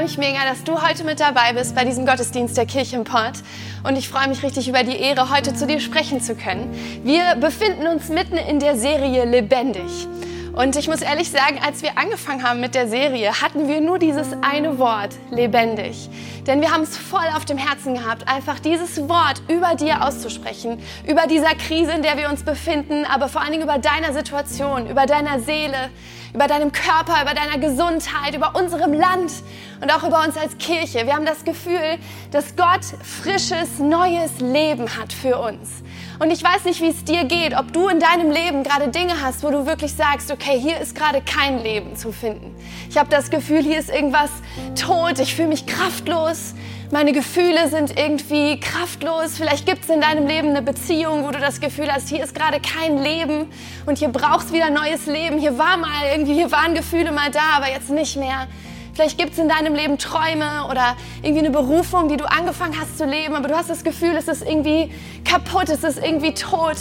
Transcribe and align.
Freue 0.00 0.08
mich 0.08 0.18
mega, 0.18 0.44
dass 0.48 0.64
du 0.64 0.80
heute 0.80 1.04
mit 1.04 1.20
dabei 1.20 1.52
bist 1.52 1.74
bei 1.74 1.84
diesem 1.84 2.06
Gottesdienst 2.06 2.56
der 2.56 2.64
Kirche 2.64 2.96
im 2.96 3.04
Pott. 3.04 3.34
Und 3.82 3.98
ich 3.98 4.08
freue 4.08 4.28
mich 4.28 4.42
richtig 4.42 4.66
über 4.66 4.82
die 4.82 4.96
Ehre, 4.96 5.28
heute 5.28 5.54
zu 5.54 5.66
dir 5.66 5.78
sprechen 5.78 6.22
zu 6.22 6.34
können. 6.34 6.72
Wir 7.04 7.34
befinden 7.34 7.86
uns 7.86 8.08
mitten 8.08 8.38
in 8.38 8.60
der 8.60 8.76
Serie 8.76 9.26
Lebendig. 9.26 10.08
Und 10.54 10.76
ich 10.76 10.88
muss 10.88 11.02
ehrlich 11.02 11.30
sagen, 11.30 11.60
als 11.62 11.82
wir 11.82 11.98
angefangen 11.98 12.42
haben 12.42 12.60
mit 12.60 12.74
der 12.74 12.88
Serie, 12.88 13.42
hatten 13.42 13.68
wir 13.68 13.82
nur 13.82 13.98
dieses 13.98 14.28
eine 14.40 14.78
Wort, 14.78 15.14
lebendig. 15.30 16.08
Denn 16.46 16.62
wir 16.62 16.72
haben 16.72 16.82
es 16.82 16.96
voll 16.96 17.28
auf 17.36 17.44
dem 17.44 17.58
Herzen 17.58 17.94
gehabt, 17.94 18.26
einfach 18.26 18.58
dieses 18.58 19.06
Wort 19.06 19.42
über 19.48 19.74
dir 19.74 20.02
auszusprechen, 20.02 20.82
über 21.06 21.26
dieser 21.26 21.54
Krise, 21.54 21.92
in 21.92 22.02
der 22.02 22.16
wir 22.16 22.30
uns 22.30 22.42
befinden, 22.42 23.04
aber 23.04 23.28
vor 23.28 23.42
allen 23.42 23.52
Dingen 23.52 23.64
über 23.64 23.78
deiner 23.78 24.14
Situation, 24.14 24.88
über 24.88 25.04
deiner 25.04 25.40
Seele, 25.40 25.90
über 26.34 26.46
deinem 26.46 26.72
Körper, 26.72 27.22
über 27.22 27.34
deiner 27.34 27.58
Gesundheit, 27.58 28.34
über 28.34 28.54
unserem 28.54 28.92
Land 28.92 29.32
und 29.80 29.92
auch 29.92 30.02
über 30.06 30.22
uns 30.24 30.36
als 30.36 30.56
Kirche. 30.58 31.06
Wir 31.06 31.14
haben 31.14 31.26
das 31.26 31.44
Gefühl, 31.44 31.98
dass 32.30 32.56
Gott 32.56 32.84
frisches, 33.02 33.78
neues 33.78 34.40
Leben 34.40 34.96
hat 34.96 35.12
für 35.12 35.38
uns. 35.38 35.82
Und 36.18 36.30
ich 36.30 36.44
weiß 36.44 36.64
nicht, 36.64 36.82
wie 36.82 36.88
es 36.88 37.02
dir 37.04 37.24
geht, 37.24 37.56
ob 37.56 37.72
du 37.72 37.88
in 37.88 37.98
deinem 37.98 38.30
Leben 38.30 38.62
gerade 38.62 38.88
Dinge 38.88 39.22
hast, 39.22 39.42
wo 39.42 39.50
du 39.50 39.66
wirklich 39.66 39.94
sagst, 39.94 40.30
okay, 40.30 40.58
hier 40.60 40.78
ist 40.78 40.94
gerade 40.94 41.22
kein 41.22 41.62
Leben 41.62 41.96
zu 41.96 42.12
finden. 42.12 42.54
Ich 42.90 42.98
habe 42.98 43.08
das 43.08 43.30
Gefühl, 43.30 43.62
hier 43.62 43.78
ist 43.78 43.88
irgendwas 43.88 44.30
tot, 44.78 45.18
ich 45.18 45.34
fühle 45.34 45.48
mich 45.48 45.66
kraftlos, 45.66 46.54
meine 46.92 47.12
Gefühle 47.12 47.68
sind 47.68 47.96
irgendwie 47.96 48.58
kraftlos. 48.58 49.36
Vielleicht 49.36 49.64
gibt 49.64 49.84
es 49.84 49.90
in 49.90 50.00
deinem 50.00 50.26
Leben 50.26 50.48
eine 50.48 50.62
Beziehung, 50.62 51.24
wo 51.24 51.30
du 51.30 51.38
das 51.38 51.60
Gefühl 51.60 51.90
hast, 51.92 52.08
hier 52.08 52.22
ist 52.22 52.34
gerade 52.34 52.58
kein 52.60 52.98
Leben 52.98 53.46
und 53.86 53.98
hier 53.98 54.08
brauchst 54.08 54.52
wieder 54.52 54.70
neues 54.70 55.06
Leben. 55.06 55.38
Hier 55.38 55.56
war 55.56 55.76
mal 55.76 56.06
irgendwie, 56.12 56.34
hier 56.34 56.50
waren 56.50 56.74
Gefühle 56.74 57.12
mal 57.12 57.30
da, 57.30 57.56
aber 57.56 57.70
jetzt 57.70 57.90
nicht 57.90 58.16
mehr. 58.16 58.48
Vielleicht 58.92 59.18
gibt 59.18 59.32
es 59.34 59.38
in 59.38 59.48
deinem 59.48 59.74
Leben 59.74 59.98
Träume 59.98 60.66
oder 60.68 60.96
irgendwie 61.22 61.46
eine 61.46 61.50
Berufung, 61.50 62.08
die 62.08 62.16
du 62.16 62.28
angefangen 62.28 62.74
hast 62.78 62.98
zu 62.98 63.06
leben, 63.06 63.34
aber 63.34 63.48
du 63.48 63.56
hast 63.56 63.70
das 63.70 63.84
Gefühl, 63.84 64.16
es 64.16 64.26
ist 64.26 64.42
irgendwie 64.42 64.90
kaputt, 65.24 65.68
es 65.68 65.84
ist 65.84 66.04
irgendwie 66.04 66.34
tot. 66.34 66.76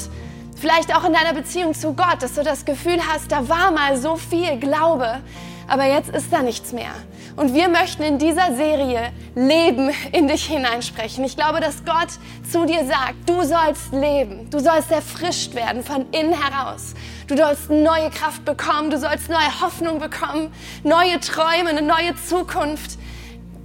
Vielleicht 0.55 0.93
auch 0.93 1.05
in 1.05 1.13
deiner 1.13 1.33
Beziehung 1.33 1.73
zu 1.73 1.93
Gott, 1.93 2.21
dass 2.21 2.33
du 2.33 2.43
das 2.43 2.65
Gefühl 2.65 2.99
hast, 3.13 3.31
da 3.31 3.47
war 3.47 3.71
mal 3.71 3.95
so 3.95 4.15
viel 4.15 4.57
Glaube, 4.57 5.21
aber 5.67 5.85
jetzt 5.85 6.09
ist 6.09 6.33
da 6.33 6.41
nichts 6.41 6.73
mehr. 6.73 6.91
Und 7.39 7.53
wir 7.53 7.69
möchten 7.69 8.03
in 8.03 8.17
dieser 8.17 8.53
Serie 8.53 9.13
Leben 9.33 9.91
in 10.11 10.27
dich 10.27 10.43
hineinsprechen. 10.47 11.23
Ich 11.23 11.37
glaube, 11.37 11.61
dass 11.61 11.85
Gott 11.85 12.09
zu 12.51 12.65
dir 12.65 12.85
sagt, 12.85 13.29
du 13.29 13.41
sollst 13.43 13.93
leben, 13.93 14.49
du 14.49 14.59
sollst 14.59 14.91
erfrischt 14.91 15.55
werden 15.55 15.81
von 15.81 16.05
innen 16.11 16.33
heraus. 16.33 16.95
Du 17.27 17.37
sollst 17.37 17.69
neue 17.69 18.09
Kraft 18.09 18.43
bekommen, 18.43 18.89
du 18.89 18.97
sollst 18.99 19.29
neue 19.29 19.61
Hoffnung 19.61 19.99
bekommen, 19.99 20.51
neue 20.83 21.17
Träume, 21.21 21.69
eine 21.69 21.81
neue 21.81 22.13
Zukunft. 22.27 22.99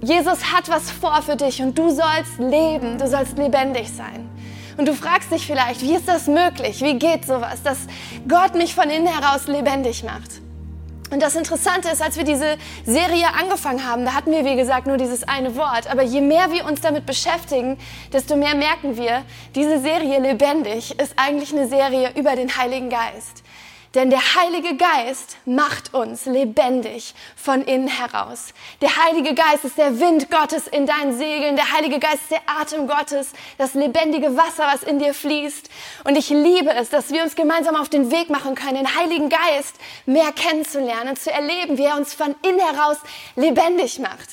Jesus 0.01 0.53
hat 0.53 0.69
was 0.69 0.89
vor 0.89 1.21
für 1.21 1.35
dich 1.35 1.61
und 1.61 1.77
du 1.77 1.89
sollst 1.89 2.39
leben, 2.39 2.97
du 2.97 3.09
sollst 3.09 3.37
lebendig 3.37 3.89
sein. 3.91 4.29
Und 4.77 4.87
du 4.87 4.93
fragst 4.93 5.33
dich 5.33 5.45
vielleicht, 5.45 5.81
wie 5.81 5.95
ist 5.95 6.07
das 6.07 6.27
möglich? 6.27 6.81
Wie 6.81 6.97
geht 6.97 7.25
sowas, 7.25 7.61
dass 7.61 7.79
Gott 8.25 8.55
mich 8.55 8.73
von 8.73 8.89
innen 8.89 9.07
heraus 9.07 9.47
lebendig 9.47 10.01
macht? 10.05 10.44
Und 11.11 11.21
das 11.21 11.35
Interessante 11.35 11.89
ist, 11.89 12.01
als 12.01 12.17
wir 12.17 12.23
diese 12.23 12.57
Serie 12.85 13.27
angefangen 13.39 13.87
haben, 13.87 14.05
da 14.05 14.13
hatten 14.13 14.31
wir, 14.31 14.43
wie 14.43 14.55
gesagt, 14.55 14.87
nur 14.87 14.97
dieses 14.97 15.23
eine 15.23 15.55
Wort. 15.55 15.89
Aber 15.89 16.01
je 16.01 16.19
mehr 16.19 16.51
wir 16.51 16.65
uns 16.65 16.81
damit 16.81 17.05
beschäftigen, 17.05 17.77
desto 18.11 18.35
mehr 18.35 18.55
merken 18.55 18.97
wir, 18.97 19.23
diese 19.53 19.79
Serie 19.79 20.19
lebendig 20.19 20.99
ist 20.99 21.13
eigentlich 21.15 21.53
eine 21.53 21.67
Serie 21.67 22.11
über 22.15 22.35
den 22.35 22.57
Heiligen 22.57 22.89
Geist. 22.89 23.44
Denn 23.95 24.09
der 24.09 24.35
Heilige 24.35 24.75
Geist 24.75 25.37
macht 25.45 25.93
uns 25.93 26.25
lebendig 26.25 27.15
von 27.37 27.63
innen 27.63 27.87
heraus. 27.87 28.47
Der 28.81 28.93
Heilige 28.97 29.33
Geist 29.33 29.63
ist 29.63 29.77
der 29.77 30.01
Wind 30.01 30.29
Gottes 30.29 30.67
in 30.67 30.85
deinen 30.85 31.17
Segeln. 31.17 31.55
Der 31.55 31.71
Heilige 31.71 31.99
Geist 31.99 32.23
ist 32.23 32.31
der 32.31 32.41
Atem 32.45 32.89
Gottes, 32.89 33.31
das 33.57 33.73
lebendige 33.73 34.35
Wasser, 34.35 34.67
was 34.67 34.83
in 34.83 34.99
dir 34.99 35.13
fließt. 35.13 35.69
Und 36.03 36.17
ich 36.17 36.29
liebe 36.29 36.71
es, 36.73 36.89
dass 36.89 37.11
wir 37.11 37.23
uns 37.23 37.37
gemeinsam 37.37 37.77
auf 37.77 37.87
den 37.87 38.11
Weg 38.11 38.29
machen 38.29 38.53
können, 38.53 38.75
den 38.75 38.95
Heiligen 38.97 39.29
Geist 39.29 39.77
mehr 40.05 40.33
kennenzulernen 40.33 41.15
zu 41.15 41.31
erleben, 41.31 41.77
wie 41.77 41.85
er 41.85 41.95
uns 41.95 42.13
von 42.13 42.35
innen 42.41 42.59
heraus 42.59 42.97
lebendig 43.37 43.99
macht. 43.99 44.27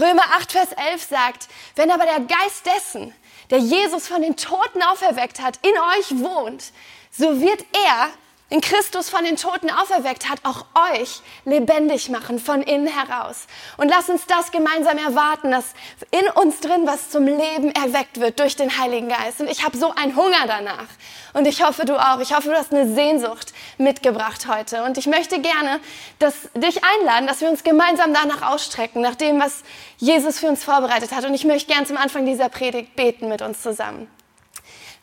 Römer 0.00 0.24
8, 0.38 0.50
Vers 0.50 0.68
11 0.92 1.02
sagt, 1.02 1.48
wenn 1.76 1.90
aber 1.90 2.04
der 2.04 2.20
Geist 2.20 2.64
dessen, 2.64 3.14
der 3.50 3.58
Jesus 3.58 4.08
von 4.08 4.22
den 4.22 4.36
Toten 4.36 4.82
auferweckt 4.82 5.42
hat, 5.42 5.58
in 5.60 5.72
euch 5.98 6.24
wohnt, 6.24 6.72
so 7.10 7.42
wird 7.42 7.64
er 7.86 8.08
in 8.54 8.60
Christus 8.60 9.10
von 9.10 9.24
den 9.24 9.34
Toten 9.34 9.68
auferweckt 9.68 10.30
hat, 10.30 10.38
auch 10.44 10.64
euch 10.92 11.22
lebendig 11.44 12.08
machen 12.08 12.38
von 12.38 12.62
innen 12.62 12.86
heraus. 12.86 13.48
Und 13.78 13.88
lass 13.88 14.08
uns 14.08 14.26
das 14.26 14.52
gemeinsam 14.52 14.96
erwarten, 14.96 15.50
dass 15.50 15.74
in 16.12 16.28
uns 16.40 16.60
drin 16.60 16.86
was 16.86 17.10
zum 17.10 17.26
Leben 17.26 17.72
erweckt 17.72 18.20
wird 18.20 18.38
durch 18.38 18.54
den 18.54 18.78
Heiligen 18.78 19.08
Geist. 19.08 19.40
Und 19.40 19.50
ich 19.50 19.64
habe 19.64 19.76
so 19.76 19.92
einen 19.96 20.14
Hunger 20.14 20.46
danach. 20.46 20.86
Und 21.32 21.48
ich 21.48 21.64
hoffe, 21.64 21.84
du 21.84 21.96
auch. 21.96 22.20
Ich 22.20 22.32
hoffe, 22.32 22.48
du 22.48 22.54
hast 22.54 22.72
eine 22.72 22.94
Sehnsucht 22.94 23.52
mitgebracht 23.76 24.46
heute. 24.46 24.84
Und 24.84 24.98
ich 24.98 25.08
möchte 25.08 25.40
gerne 25.40 25.80
dass, 26.20 26.48
dich 26.54 26.80
einladen, 26.84 27.26
dass 27.26 27.40
wir 27.40 27.50
uns 27.50 27.64
gemeinsam 27.64 28.14
danach 28.14 28.52
ausstrecken, 28.52 29.02
nach 29.02 29.16
dem, 29.16 29.40
was 29.40 29.64
Jesus 29.96 30.38
für 30.38 30.46
uns 30.46 30.62
vorbereitet 30.62 31.10
hat. 31.10 31.24
Und 31.24 31.34
ich 31.34 31.44
möchte 31.44 31.72
gern 31.72 31.86
zum 31.86 31.96
Anfang 31.96 32.24
dieser 32.24 32.50
Predigt 32.50 32.94
beten 32.94 33.28
mit 33.28 33.42
uns 33.42 33.62
zusammen. 33.62 34.08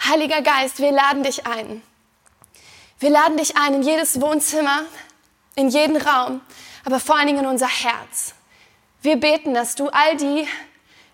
Heiliger 0.10 0.42
Geist, 0.42 0.80
wir 0.80 0.94
laden 0.94 1.24
dich 1.24 1.46
ein 1.46 1.82
wir 3.02 3.10
laden 3.10 3.36
dich 3.36 3.58
ein 3.58 3.74
in 3.74 3.82
jedes 3.82 4.22
Wohnzimmer, 4.22 4.86
in 5.56 5.70
jeden 5.70 5.98
Raum, 5.98 6.40
aber 6.86 7.00
vor 7.00 7.18
allen 7.18 7.28
Dingen 7.28 7.40
in 7.40 7.48
unser 7.48 7.68
Herz. 7.68 8.36
Wir 9.02 9.16
beten, 9.16 9.56
dass 9.56 9.74
du 9.74 9.90
all 9.90 10.16
die 10.18 10.48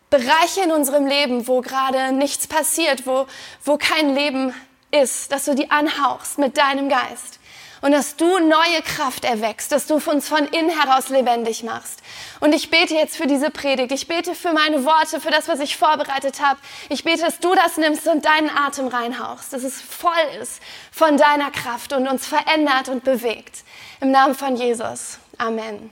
Bereiche 0.09 0.61
in 0.63 0.71
unserem 0.71 1.07
Leben, 1.07 1.47
wo 1.47 1.61
gerade 1.61 2.11
nichts 2.11 2.45
passiert, 2.45 3.07
wo, 3.07 3.25
wo 3.63 3.77
kein 3.77 4.13
Leben 4.13 4.53
ist, 4.91 5.31
dass 5.31 5.45
du 5.45 5.55
die 5.55 5.71
anhauchst 5.71 6.37
mit 6.37 6.57
deinem 6.57 6.89
Geist 6.89 7.39
und 7.81 7.91
dass 7.91 8.15
du 8.15 8.39
neue 8.39 8.81
Kraft 8.83 9.25
erweckst, 9.25 9.71
dass 9.71 9.87
du 9.87 9.95
uns 9.95 10.27
von 10.27 10.45
innen 10.47 10.69
heraus 10.69 11.09
lebendig 11.09 11.63
machst. 11.63 12.01
Und 12.39 12.53
ich 12.53 12.69
bete 12.69 12.93
jetzt 12.93 13.17
für 13.17 13.27
diese 13.27 13.49
Predigt. 13.49 13.91
Ich 13.91 14.07
bete 14.07 14.35
für 14.35 14.53
meine 14.53 14.85
Worte, 14.85 15.19
für 15.19 15.31
das, 15.31 15.47
was 15.47 15.59
ich 15.59 15.77
vorbereitet 15.77 16.41
habe. 16.41 16.59
Ich 16.89 17.03
bete, 17.03 17.21
dass 17.21 17.39
du 17.39 17.53
das 17.55 17.77
nimmst 17.77 18.07
und 18.07 18.25
deinen 18.25 18.49
Atem 18.49 18.87
reinhauchst, 18.87 19.53
dass 19.53 19.63
es 19.63 19.81
voll 19.81 20.11
ist 20.41 20.61
von 20.91 21.17
deiner 21.17 21.51
Kraft 21.51 21.93
und 21.93 22.07
uns 22.07 22.25
verändert 22.25 22.89
und 22.89 23.03
bewegt. 23.03 23.63
Im 24.01 24.11
Namen 24.11 24.35
von 24.35 24.55
Jesus. 24.55 25.19
Amen. 25.37 25.89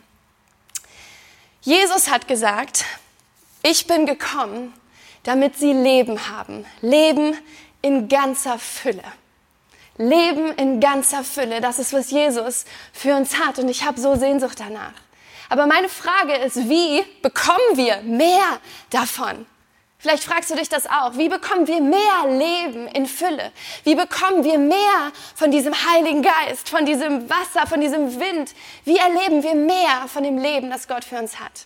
Jesus 1.61 2.09
hat 2.09 2.27
gesagt, 2.27 2.85
ich 3.63 3.87
bin 3.87 4.05
gekommen, 4.05 4.73
damit 5.23 5.57
sie 5.57 5.73
Leben 5.73 6.29
haben. 6.29 6.65
Leben 6.81 7.35
in 7.81 8.07
ganzer 8.07 8.59
Fülle. 8.59 9.03
Leben 9.97 10.51
in 10.53 10.79
ganzer 10.79 11.23
Fülle. 11.23 11.61
Das 11.61 11.79
ist, 11.79 11.93
was 11.93 12.11
Jesus 12.11 12.65
für 12.93 13.15
uns 13.15 13.39
hat. 13.39 13.59
Und 13.59 13.69
ich 13.69 13.85
habe 13.85 13.99
so 13.99 14.15
Sehnsucht 14.15 14.59
danach. 14.59 14.93
Aber 15.49 15.67
meine 15.67 15.89
Frage 15.89 16.35
ist, 16.35 16.57
wie 16.69 17.03
bekommen 17.21 17.75
wir 17.75 18.01
mehr 18.01 18.59
davon? 18.89 19.45
Vielleicht 20.05 20.23
fragst 20.23 20.51
du 20.51 20.55
dich 20.55 20.69
das 20.69 20.85
auch. 20.85 21.17
Wie 21.17 21.29
bekommen 21.29 21.65
wir 21.67 21.81
mehr 21.81 22.27
Leben 22.27 22.87
in 22.89 23.07
Fülle? 23.07 23.51
Wie 23.83 23.95
bekommen 23.95 24.43
wir 24.43 24.59
mehr 24.59 25.11
von 25.33 25.49
diesem 25.49 25.73
Heiligen 25.73 26.21
Geist, 26.21 26.69
von 26.69 26.85
diesem 26.85 27.27
Wasser, 27.29 27.65
von 27.65 27.81
diesem 27.81 28.19
Wind? 28.19 28.53
Wie 28.83 28.97
erleben 28.97 29.41
wir 29.41 29.55
mehr 29.55 30.07
von 30.07 30.23
dem 30.23 30.37
Leben, 30.37 30.69
das 30.69 30.87
Gott 30.87 31.03
für 31.03 31.17
uns 31.17 31.39
hat? 31.39 31.65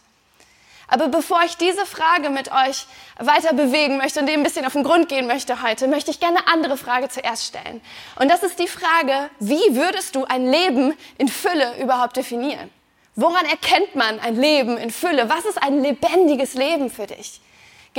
Aber 0.89 1.07
bevor 1.07 1.41
ich 1.45 1.55
diese 1.57 1.85
Frage 1.85 2.29
mit 2.29 2.51
euch 2.51 2.87
weiter 3.19 3.53
bewegen 3.53 3.97
möchte 3.97 4.19
und 4.19 4.25
dem 4.25 4.39
ein 4.39 4.43
bisschen 4.43 4.65
auf 4.65 4.73
den 4.73 4.83
Grund 4.83 5.07
gehen 5.07 5.27
möchte 5.27 5.61
heute, 5.61 5.87
möchte 5.87 6.11
ich 6.11 6.19
gerne 6.19 6.39
eine 6.39 6.47
andere 6.47 6.77
Frage 6.77 7.09
zuerst 7.09 7.45
stellen. 7.45 7.81
Und 8.19 8.29
das 8.29 8.43
ist 8.43 8.59
die 8.59 8.67
Frage, 8.67 9.29
wie 9.39 9.75
würdest 9.75 10.15
du 10.15 10.25
ein 10.25 10.49
Leben 10.49 10.93
in 11.17 11.27
Fülle 11.27 11.77
überhaupt 11.79 12.17
definieren? 12.17 12.69
Woran 13.15 13.45
erkennt 13.45 13.95
man 13.95 14.19
ein 14.19 14.35
Leben 14.35 14.77
in 14.77 14.91
Fülle? 14.91 15.29
Was 15.29 15.45
ist 15.45 15.61
ein 15.61 15.81
lebendiges 15.81 16.53
Leben 16.53 16.89
für 16.89 17.05
dich? 17.05 17.41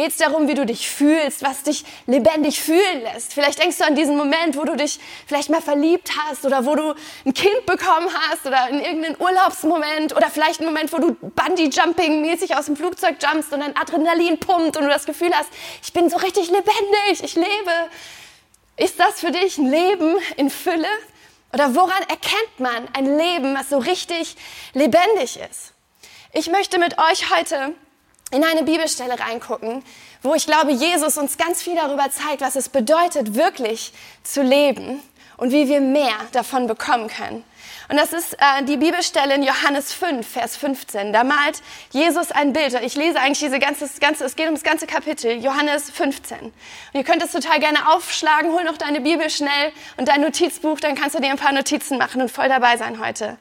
Geht 0.00 0.12
es 0.12 0.16
darum, 0.16 0.48
wie 0.48 0.54
du 0.54 0.64
dich 0.64 0.88
fühlst, 0.88 1.42
was 1.42 1.62
dich 1.62 1.84
lebendig 2.06 2.62
fühlen 2.62 3.02
lässt? 3.02 3.34
Vielleicht 3.34 3.58
denkst 3.58 3.76
du 3.76 3.84
an 3.84 3.94
diesen 3.94 4.16
Moment, 4.16 4.56
wo 4.56 4.64
du 4.64 4.74
dich 4.74 4.98
vielleicht 5.26 5.50
mal 5.50 5.60
verliebt 5.60 6.10
hast 6.16 6.46
oder 6.46 6.64
wo 6.64 6.74
du 6.74 6.94
ein 7.26 7.34
Kind 7.34 7.66
bekommen 7.66 8.08
hast 8.30 8.46
oder 8.46 8.70
in 8.70 8.80
irgendeinen 8.80 9.20
Urlaubsmoment 9.20 10.16
oder 10.16 10.30
vielleicht 10.30 10.60
einen 10.60 10.70
Moment, 10.70 10.90
wo 10.94 10.96
du 10.96 11.12
Bungee-Jumping-mäßig 11.36 12.56
aus 12.56 12.64
dem 12.64 12.76
Flugzeug 12.76 13.16
jumpst 13.22 13.52
und 13.52 13.60
dein 13.60 13.76
Adrenalin 13.76 14.40
pumpt 14.40 14.78
und 14.78 14.84
du 14.84 14.88
das 14.88 15.04
Gefühl 15.04 15.34
hast, 15.34 15.50
ich 15.82 15.92
bin 15.92 16.08
so 16.08 16.16
richtig 16.16 16.46
lebendig, 16.46 17.22
ich 17.22 17.34
lebe. 17.34 17.90
Ist 18.78 18.98
das 18.98 19.20
für 19.20 19.32
dich 19.32 19.58
ein 19.58 19.70
Leben 19.70 20.16
in 20.38 20.48
Fülle? 20.48 20.88
Oder 21.52 21.74
woran 21.74 22.02
erkennt 22.08 22.58
man 22.58 22.88
ein 22.94 23.18
Leben, 23.18 23.54
was 23.54 23.68
so 23.68 23.76
richtig 23.76 24.34
lebendig 24.72 25.38
ist? 25.50 25.74
Ich 26.32 26.50
möchte 26.50 26.78
mit 26.78 26.96
euch 26.96 27.36
heute 27.36 27.74
in 28.30 28.44
eine 28.44 28.62
Bibelstelle 28.62 29.18
reingucken, 29.18 29.82
wo 30.22 30.34
ich 30.34 30.46
glaube, 30.46 30.72
Jesus 30.72 31.18
uns 31.18 31.36
ganz 31.38 31.62
viel 31.62 31.74
darüber 31.74 32.10
zeigt, 32.10 32.40
was 32.40 32.56
es 32.56 32.68
bedeutet, 32.68 33.34
wirklich 33.34 33.92
zu 34.22 34.42
leben 34.42 35.02
und 35.36 35.52
wie 35.52 35.68
wir 35.68 35.80
mehr 35.80 36.14
davon 36.32 36.66
bekommen 36.66 37.08
können. 37.08 37.44
Und 37.90 37.96
das 37.96 38.12
ist 38.12 38.34
äh, 38.34 38.62
die 38.62 38.76
Bibelstelle 38.76 39.34
in 39.34 39.42
Johannes 39.42 39.92
5, 39.92 40.24
Vers 40.24 40.56
15. 40.56 41.12
Da 41.12 41.24
malt 41.24 41.60
Jesus 41.90 42.30
ein 42.30 42.52
Bild. 42.52 42.72
Ich 42.82 42.94
lese 42.94 43.18
eigentlich 43.18 43.40
diese 43.40 43.58
ganze, 43.58 43.88
ganze, 43.98 44.24
es 44.24 44.36
geht 44.36 44.46
um 44.46 44.54
das 44.54 44.62
ganze 44.62 44.86
Kapitel, 44.86 45.32
Johannes 45.42 45.90
15. 45.90 46.38
Und 46.38 46.52
ihr 46.92 47.02
könnt 47.02 47.20
es 47.20 47.32
total 47.32 47.58
gerne 47.58 47.92
aufschlagen, 47.92 48.52
hol 48.52 48.62
noch 48.62 48.76
deine 48.76 49.00
Bibel 49.00 49.28
schnell 49.28 49.72
und 49.96 50.06
dein 50.06 50.20
Notizbuch, 50.20 50.78
dann 50.78 50.94
kannst 50.94 51.16
du 51.16 51.20
dir 51.20 51.30
ein 51.30 51.36
paar 51.36 51.50
Notizen 51.50 51.98
machen 51.98 52.22
und 52.22 52.30
voll 52.30 52.48
dabei 52.48 52.76
sein 52.76 53.04
heute. 53.04 53.38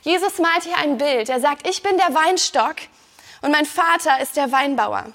Jesus 0.00 0.38
malt 0.38 0.62
hier 0.62 0.78
ein 0.78 0.96
Bild. 0.96 1.28
Er 1.28 1.40
sagt, 1.40 1.68
ich 1.68 1.82
bin 1.82 1.98
der 1.98 2.14
Weinstock 2.14 2.76
und 3.40 3.50
mein 3.50 3.66
Vater 3.66 4.20
ist 4.20 4.36
der 4.36 4.52
Weinbauer. 4.52 5.12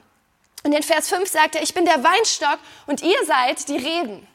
Und 0.63 0.74
in 0.74 0.83
Vers 0.83 1.10
5 1.10 1.30
sagt 1.30 1.56
er, 1.56 1.62
ich 1.62 1.74
bin 1.74 1.86
der 1.86 2.04
Weinstock 2.04 2.57
und 2.88 3.04
ihr 3.04 3.18
seid 3.25 3.68
die 3.69 3.77
Reben. 3.77 4.27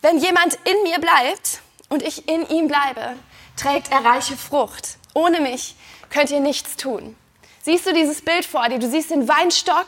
Wenn 0.00 0.18
jemand 0.18 0.58
in 0.64 0.82
mir 0.84 1.00
bleibt 1.00 1.60
und 1.88 2.02
ich 2.02 2.28
in 2.28 2.48
ihm 2.48 2.68
bleibe, 2.68 3.16
trägt 3.56 3.90
er 3.90 4.04
reiche 4.04 4.36
Frucht. 4.36 4.98
Ohne 5.14 5.40
mich 5.40 5.74
könnt 6.10 6.30
ihr 6.30 6.40
nichts 6.40 6.76
tun. 6.76 7.16
Siehst 7.62 7.86
du 7.86 7.92
dieses 7.92 8.22
Bild 8.22 8.44
vor 8.44 8.68
dir? 8.68 8.78
Du 8.78 8.88
siehst 8.88 9.10
den 9.10 9.26
Weinstock, 9.26 9.86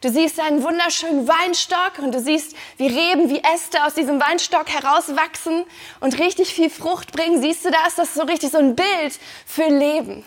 du 0.00 0.10
siehst 0.10 0.38
einen 0.38 0.62
wunderschönen 0.62 1.26
Weinstock 1.26 1.98
und 1.98 2.14
du 2.14 2.20
siehst, 2.20 2.54
wie 2.76 2.86
Reben, 2.86 3.28
wie 3.28 3.42
Äste 3.42 3.84
aus 3.84 3.94
diesem 3.94 4.20
Weinstock 4.20 4.68
herauswachsen 4.68 5.64
und 5.98 6.18
richtig 6.20 6.54
viel 6.54 6.70
Frucht 6.70 7.10
bringen. 7.10 7.42
Siehst 7.42 7.64
du 7.64 7.72
das? 7.72 7.96
Das 7.96 8.10
ist 8.10 8.14
so 8.14 8.22
richtig 8.22 8.52
so 8.52 8.58
ein 8.58 8.76
Bild 8.76 9.18
für 9.44 9.66
Leben. 9.66 10.24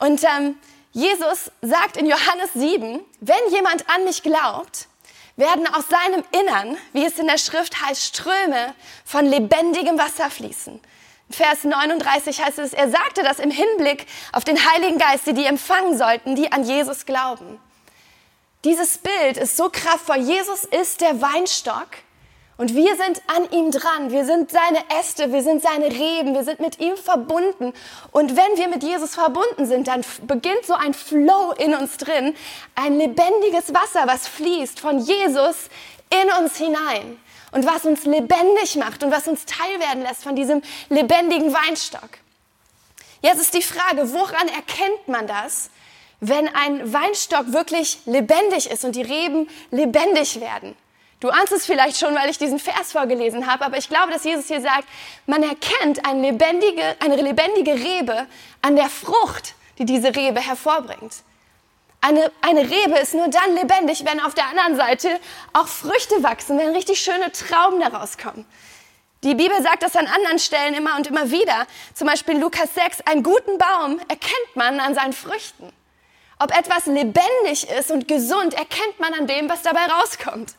Und 0.00 0.24
ähm, 0.24 0.56
Jesus 0.94 1.50
sagt 1.60 1.96
in 1.96 2.06
Johannes 2.06 2.52
7, 2.54 3.00
wenn 3.20 3.50
jemand 3.50 3.90
an 3.90 4.04
mich 4.04 4.22
glaubt, 4.22 4.86
werden 5.34 5.66
aus 5.66 5.88
seinem 5.88 6.22
Innern, 6.30 6.78
wie 6.92 7.04
es 7.04 7.18
in 7.18 7.26
der 7.26 7.38
Schrift 7.38 7.84
heißt, 7.84 8.00
Ströme 8.00 8.76
von 9.04 9.26
lebendigem 9.26 9.98
Wasser 9.98 10.30
fließen. 10.30 10.80
Vers 11.28 11.64
39 11.64 12.40
heißt 12.40 12.60
es, 12.60 12.72
er 12.72 12.90
sagte 12.90 13.24
das 13.24 13.40
im 13.40 13.50
Hinblick 13.50 14.06
auf 14.32 14.44
den 14.44 14.70
Heiligen 14.70 14.98
Geist, 14.98 15.26
die 15.26 15.34
die 15.34 15.46
empfangen 15.46 15.98
sollten, 15.98 16.36
die 16.36 16.52
an 16.52 16.62
Jesus 16.62 17.06
glauben. 17.06 17.58
Dieses 18.62 18.98
Bild 18.98 19.36
ist 19.36 19.56
so 19.56 19.70
kraftvoll. 19.70 20.18
Jesus 20.18 20.64
ist 20.64 21.00
der 21.00 21.20
Weinstock 21.20 21.88
und 22.56 22.74
wir 22.74 22.96
sind 22.96 23.20
an 23.26 23.50
ihm 23.50 23.70
dran. 23.72 24.10
Wir 24.10 24.24
sind 24.24 24.50
seine 24.50 24.78
Äste, 25.00 25.32
wir 25.32 25.42
sind 25.42 25.60
seine 25.62 25.86
Reben, 25.86 26.34
wir 26.34 26.44
sind 26.44 26.60
mit 26.60 26.78
ihm 26.78 26.96
verbunden. 26.96 27.72
Und 28.12 28.36
wenn 28.36 28.56
wir 28.56 28.68
mit 28.68 28.84
Jesus 28.84 29.14
verbunden 29.14 29.66
sind, 29.66 29.88
dann 29.88 30.04
beginnt 30.22 30.64
so 30.64 30.74
ein 30.74 30.94
Flow 30.94 31.52
in 31.58 31.74
uns 31.74 31.96
drin, 31.96 32.34
ein 32.76 32.96
lebendiges 32.96 33.74
Wasser, 33.74 34.06
was 34.06 34.28
fließt 34.28 34.78
von 34.78 35.00
Jesus 35.00 35.68
in 36.10 36.44
uns 36.44 36.56
hinein 36.56 37.18
und 37.50 37.66
was 37.66 37.84
uns 37.84 38.04
lebendig 38.04 38.76
macht 38.76 39.02
und 39.02 39.10
was 39.10 39.26
uns 39.26 39.46
teilwerden 39.46 40.02
lässt 40.02 40.22
von 40.22 40.36
diesem 40.36 40.62
lebendigen 40.90 41.52
Weinstock. 41.52 42.10
Jetzt 43.20 43.40
ist 43.40 43.54
die 43.54 43.62
Frage, 43.62 44.12
woran 44.12 44.48
erkennt 44.48 45.08
man 45.08 45.26
das, 45.26 45.70
wenn 46.20 46.46
ein 46.54 46.92
Weinstock 46.92 47.52
wirklich 47.52 47.98
lebendig 48.06 48.70
ist 48.70 48.84
und 48.84 48.94
die 48.94 49.02
Reben 49.02 49.48
lebendig 49.70 50.40
werden? 50.40 50.76
Du 51.24 51.30
ahnst 51.30 51.54
es 51.54 51.64
vielleicht 51.64 51.96
schon, 51.98 52.14
weil 52.14 52.28
ich 52.28 52.36
diesen 52.36 52.58
Vers 52.58 52.92
vorgelesen 52.92 53.46
habe, 53.46 53.64
aber 53.64 53.78
ich 53.78 53.88
glaube, 53.88 54.12
dass 54.12 54.24
Jesus 54.24 54.46
hier 54.46 54.60
sagt, 54.60 54.86
man 55.24 55.42
erkennt 55.42 56.04
eine 56.04 56.20
lebendige, 56.20 56.82
eine 57.00 57.16
lebendige 57.16 57.72
Rebe 57.72 58.26
an 58.60 58.76
der 58.76 58.90
Frucht, 58.90 59.54
die 59.78 59.86
diese 59.86 60.14
Rebe 60.14 60.38
hervorbringt. 60.38 61.14
Eine, 62.02 62.30
eine 62.42 62.68
Rebe 62.68 62.98
ist 62.98 63.14
nur 63.14 63.28
dann 63.28 63.54
lebendig, 63.54 64.04
wenn 64.04 64.20
auf 64.20 64.34
der 64.34 64.48
anderen 64.48 64.76
Seite 64.76 65.18
auch 65.54 65.66
Früchte 65.66 66.22
wachsen, 66.22 66.58
wenn 66.58 66.76
richtig 66.76 67.00
schöne 67.00 67.32
Trauben 67.32 67.80
daraus 67.80 68.18
kommen. 68.18 68.44
Die 69.22 69.34
Bibel 69.34 69.62
sagt 69.62 69.82
das 69.82 69.96
an 69.96 70.06
anderen 70.06 70.38
Stellen 70.38 70.74
immer 70.74 70.94
und 70.96 71.06
immer 71.06 71.30
wieder. 71.30 71.66
Zum 71.94 72.06
Beispiel 72.06 72.34
in 72.34 72.42
Lukas 72.42 72.74
6, 72.74 73.00
einen 73.06 73.22
guten 73.22 73.56
Baum 73.56 73.98
erkennt 74.08 74.56
man 74.56 74.78
an 74.78 74.94
seinen 74.94 75.14
Früchten. 75.14 75.72
Ob 76.38 76.54
etwas 76.54 76.84
lebendig 76.84 77.66
ist 77.78 77.90
und 77.90 78.08
gesund, 78.08 78.52
erkennt 78.52 79.00
man 79.00 79.14
an 79.14 79.26
dem, 79.26 79.48
was 79.48 79.62
dabei 79.62 79.86
rauskommt. 79.86 80.56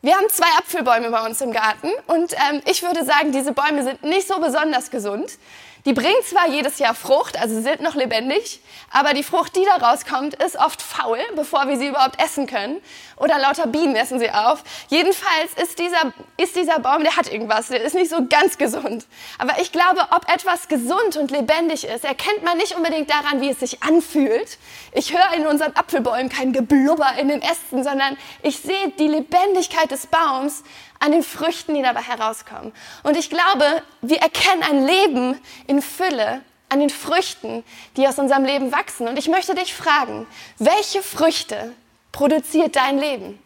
Wir 0.00 0.14
haben 0.14 0.28
zwei 0.30 0.46
Apfelbäume 0.58 1.10
bei 1.10 1.26
uns 1.26 1.40
im 1.40 1.52
Garten 1.52 1.88
und 2.06 2.32
ähm, 2.34 2.62
ich 2.70 2.84
würde 2.84 3.04
sagen, 3.04 3.32
diese 3.32 3.50
Bäume 3.50 3.82
sind 3.82 4.04
nicht 4.04 4.28
so 4.28 4.38
besonders 4.38 4.92
gesund. 4.92 5.38
Die 5.84 5.92
bringen 5.92 6.22
zwar 6.24 6.48
jedes 6.48 6.78
Jahr 6.78 6.94
Frucht, 6.94 7.40
also 7.40 7.60
sind 7.60 7.80
noch 7.80 7.94
lebendig, 7.94 8.60
aber 8.90 9.14
die 9.14 9.22
Frucht, 9.22 9.54
die 9.56 9.64
da 9.64 9.86
rauskommt, 9.86 10.34
ist 10.42 10.56
oft 10.56 10.82
faul, 10.82 11.18
bevor 11.36 11.68
wir 11.68 11.76
sie 11.76 11.88
überhaupt 11.88 12.22
essen 12.22 12.46
können. 12.46 12.80
Oder 13.16 13.38
lauter 13.38 13.66
Bienen 13.66 13.96
essen 13.96 14.18
sie 14.18 14.30
auf. 14.30 14.62
Jedenfalls 14.88 15.52
ist 15.62 15.78
dieser, 15.78 16.12
ist 16.36 16.56
dieser 16.56 16.78
Baum, 16.78 17.02
der 17.02 17.16
hat 17.16 17.32
irgendwas, 17.32 17.68
der 17.68 17.82
ist 17.82 17.94
nicht 17.94 18.10
so 18.10 18.26
ganz 18.28 18.58
gesund. 18.58 19.06
Aber 19.38 19.60
ich 19.60 19.72
glaube, 19.72 20.00
ob 20.10 20.32
etwas 20.32 20.68
gesund 20.68 21.16
und 21.16 21.30
lebendig 21.30 21.84
ist, 21.84 22.04
erkennt 22.04 22.42
man 22.44 22.56
nicht 22.56 22.76
unbedingt 22.76 23.10
daran, 23.10 23.40
wie 23.40 23.50
es 23.50 23.60
sich 23.60 23.82
anfühlt. 23.82 24.58
Ich 24.92 25.12
höre 25.12 25.34
in 25.36 25.46
unseren 25.46 25.74
Apfelbäumen 25.74 26.28
kein 26.28 26.52
Geblubber 26.52 27.12
in 27.18 27.28
den 27.28 27.42
Ästen, 27.42 27.84
sondern 27.84 28.16
ich 28.42 28.58
sehe 28.58 28.90
die 28.98 29.08
Lebendigkeit 29.08 29.90
des 29.90 30.06
Baums 30.06 30.62
an 31.00 31.12
den 31.12 31.22
Früchten, 31.22 31.74
die 31.74 31.82
dabei 31.82 32.02
herauskommen. 32.02 32.72
Und 33.02 33.16
ich 33.16 33.30
glaube, 33.30 33.82
wir 34.02 34.18
erkennen 34.18 34.62
ein 34.62 34.86
Leben 34.86 35.40
in 35.66 35.82
Fülle 35.82 36.42
an 36.68 36.80
den 36.80 36.90
Früchten, 36.90 37.64
die 37.96 38.06
aus 38.06 38.18
unserem 38.18 38.44
Leben 38.44 38.72
wachsen. 38.72 39.08
Und 39.08 39.18
ich 39.18 39.28
möchte 39.28 39.54
dich 39.54 39.74
fragen, 39.74 40.26
welche 40.58 41.02
Früchte 41.02 41.72
produziert 42.12 42.76
dein 42.76 42.98
Leben? 42.98 43.38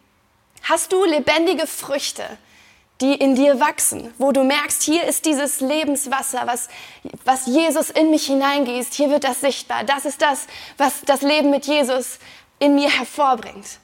Hast 0.63 0.91
du 0.91 1.03
lebendige 1.05 1.67
Früchte, 1.67 2.25
die 3.01 3.15
in 3.15 3.35
dir 3.35 3.59
wachsen, 3.59 4.13
wo 4.17 4.31
du 4.31 4.43
merkst, 4.43 4.83
hier 4.83 5.03
ist 5.03 5.25
dieses 5.25 5.59
Lebenswasser, 5.59 6.43
was, 6.45 6.69
was 7.25 7.45
Jesus 7.45 7.89
in 7.89 8.11
mich 8.11 8.27
hineingießt, 8.27 8.93
hier 8.93 9.09
wird 9.09 9.23
das 9.23 9.41
sichtbar. 9.41 9.83
Das 9.83 10.05
ist 10.05 10.21
das, 10.21 10.47
was 10.77 11.01
das 11.05 11.21
Leben 11.21 11.49
mit 11.49 11.65
Jesus 11.65 12.19
in 12.59 12.75
mir 12.75 12.89
hervorbringt. 12.89 13.79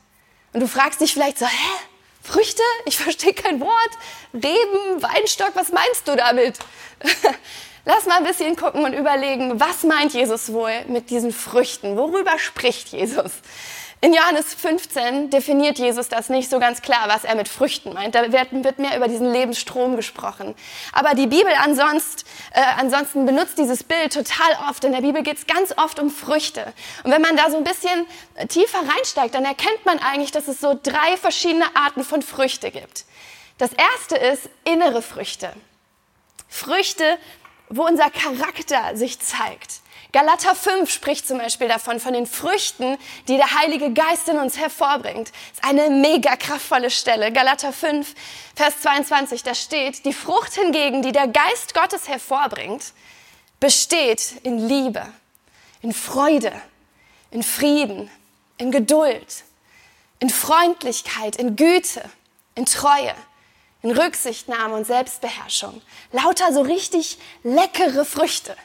Und 0.53 0.61
du 0.61 0.67
fragst 0.67 1.01
dich 1.01 1.13
vielleicht 1.13 1.37
so, 1.37 1.45
hä? 1.45 1.88
Früchte? 2.31 2.61
Ich 2.85 2.97
verstehe 2.97 3.33
kein 3.33 3.59
Wort. 3.59 3.89
Reben, 4.33 5.01
Weinstock, 5.01 5.51
was 5.55 5.71
meinst 5.71 6.07
du 6.07 6.15
damit? 6.15 6.59
Lass 7.85 8.05
mal 8.05 8.17
ein 8.17 8.23
bisschen 8.23 8.55
gucken 8.55 8.83
und 8.83 8.93
überlegen, 8.93 9.59
was 9.59 9.83
meint 9.83 10.13
Jesus 10.13 10.53
wohl 10.53 10.85
mit 10.87 11.09
diesen 11.09 11.31
Früchten? 11.31 11.97
Worüber 11.97 12.37
spricht 12.37 12.89
Jesus? 12.89 13.31
In 14.01 14.13
Johannes 14.13 14.53
15 14.53 15.29
definiert 15.29 15.77
Jesus 15.77 16.07
das 16.07 16.29
nicht 16.29 16.49
so 16.49 16.57
ganz 16.59 16.81
klar, 16.81 17.09
was 17.09 17.25
er 17.25 17.35
mit 17.35 17.49
Früchten 17.49 17.91
meint. 17.91 18.15
Da 18.15 18.31
wird, 18.31 18.79
mehr 18.79 18.95
über 18.95 19.09
diesen 19.09 19.29
Lebensstrom 19.29 19.97
gesprochen. 19.97 20.55
Aber 20.93 21.15
die 21.15 21.27
Bibel 21.27 21.51
ansonsten, 21.61 22.23
äh, 22.53 22.61
ansonsten 22.77 23.25
benutzt 23.25 23.57
dieses 23.57 23.83
Bild 23.83 24.13
total 24.13 24.57
oft. 24.69 24.85
In 24.85 24.93
der 24.93 25.01
Bibel 25.01 25.21
geht 25.21 25.37
es 25.37 25.47
ganz 25.47 25.77
oft 25.77 25.99
um 25.99 26.09
Früchte. 26.09 26.71
Und 27.03 27.11
wenn 27.11 27.21
man 27.21 27.35
da 27.35 27.51
so 27.51 27.57
ein 27.57 27.65
bisschen 27.65 28.07
tiefer 28.47 28.79
reinsteigt, 28.79 29.35
dann 29.35 29.43
erkennt 29.43 29.85
man 29.85 29.99
eigentlich, 29.99 30.31
dass 30.31 30.47
es 30.47 30.61
so 30.61 30.79
drei 30.81 31.17
verschiedene 31.17 31.65
Arten 31.75 32.05
von 32.05 32.21
Früchte 32.21 32.71
gibt. 32.71 33.03
Das 33.57 33.71
erste 33.73 34.15
ist 34.15 34.49
innere 34.63 35.01
Früchte. 35.01 35.51
Früchte, 36.47 37.17
wo 37.67 37.85
unser 37.85 38.09
Charakter 38.09 38.95
sich 38.95 39.19
zeigt. 39.19 39.81
Galater 40.11 40.55
5 40.55 40.91
spricht 40.91 41.27
zum 41.27 41.37
Beispiel 41.37 41.67
davon, 41.67 41.99
von 41.99 42.13
den 42.13 42.25
Früchten, 42.25 42.97
die 43.27 43.37
der 43.37 43.59
Heilige 43.59 43.93
Geist 43.93 44.27
in 44.27 44.39
uns 44.39 44.57
hervorbringt. 44.57 45.27
Das 45.29 45.59
ist 45.59 45.63
eine 45.63 45.91
mega 45.91 46.35
kraftvolle 46.35 46.89
Stelle. 46.89 47.31
Galater 47.31 47.71
5, 47.71 48.15
Vers 48.55 48.81
22, 48.81 49.43
da 49.43 49.53
steht, 49.53 50.05
die 50.05 50.13
Frucht 50.13 50.53
hingegen, 50.53 51.03
die 51.03 51.11
der 51.11 51.27
Geist 51.27 51.75
Gottes 51.75 52.07
hervorbringt, 52.07 52.93
besteht 53.59 54.33
in 54.41 54.67
Liebe, 54.67 55.05
in 55.81 55.93
Freude, 55.93 56.53
in 57.29 57.43
Frieden, 57.43 58.09
in 58.57 58.71
Geduld, 58.71 59.43
in 60.19 60.31
Freundlichkeit, 60.31 61.35
in 61.35 61.55
Güte, 61.55 62.03
in 62.55 62.65
Treue, 62.65 63.13
in 63.83 63.91
Rücksichtnahme 63.91 64.75
und 64.75 64.87
Selbstbeherrschung. 64.87 65.81
Lauter 66.11 66.51
so 66.51 66.61
richtig 66.61 67.19
leckere 67.43 68.05
Früchte. 68.05 68.55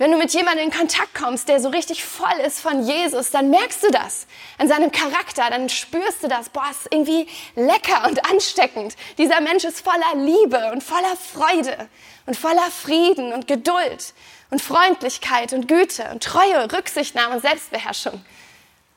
Wenn 0.00 0.12
du 0.12 0.16
mit 0.16 0.32
jemandem 0.32 0.64
in 0.64 0.70
Kontakt 0.70 1.14
kommst, 1.14 1.50
der 1.50 1.60
so 1.60 1.68
richtig 1.68 2.02
voll 2.02 2.40
ist 2.46 2.58
von 2.58 2.86
Jesus, 2.86 3.32
dann 3.32 3.50
merkst 3.50 3.82
du 3.82 3.90
das 3.90 4.26
an 4.56 4.66
seinem 4.66 4.90
Charakter, 4.90 5.50
dann 5.50 5.68
spürst 5.68 6.22
du 6.22 6.28
das, 6.28 6.48
boah, 6.48 6.64
ist 6.70 6.88
irgendwie 6.90 7.28
lecker 7.54 8.08
und 8.08 8.24
ansteckend. 8.30 8.96
Dieser 9.18 9.42
Mensch 9.42 9.62
ist 9.62 9.82
voller 9.82 10.14
Liebe 10.14 10.72
und 10.72 10.82
voller 10.82 11.14
Freude 11.16 11.86
und 12.24 12.34
voller 12.34 12.70
Frieden 12.70 13.34
und 13.34 13.46
Geduld 13.46 14.14
und 14.48 14.62
Freundlichkeit 14.62 15.52
und 15.52 15.68
Güte 15.68 16.08
und 16.10 16.24
Treue, 16.24 16.72
Rücksichtnahme 16.72 17.34
und 17.34 17.42
Selbstbeherrschung. 17.42 18.24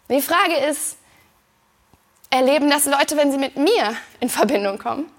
Die 0.10 0.22
Frage 0.22 0.56
ist, 0.70 0.96
erleben 2.30 2.70
das 2.70 2.86
Leute, 2.86 3.18
wenn 3.18 3.30
sie 3.30 3.38
mit 3.38 3.58
mir 3.58 3.98
in 4.22 4.30
Verbindung 4.30 4.78
kommen? 4.78 5.12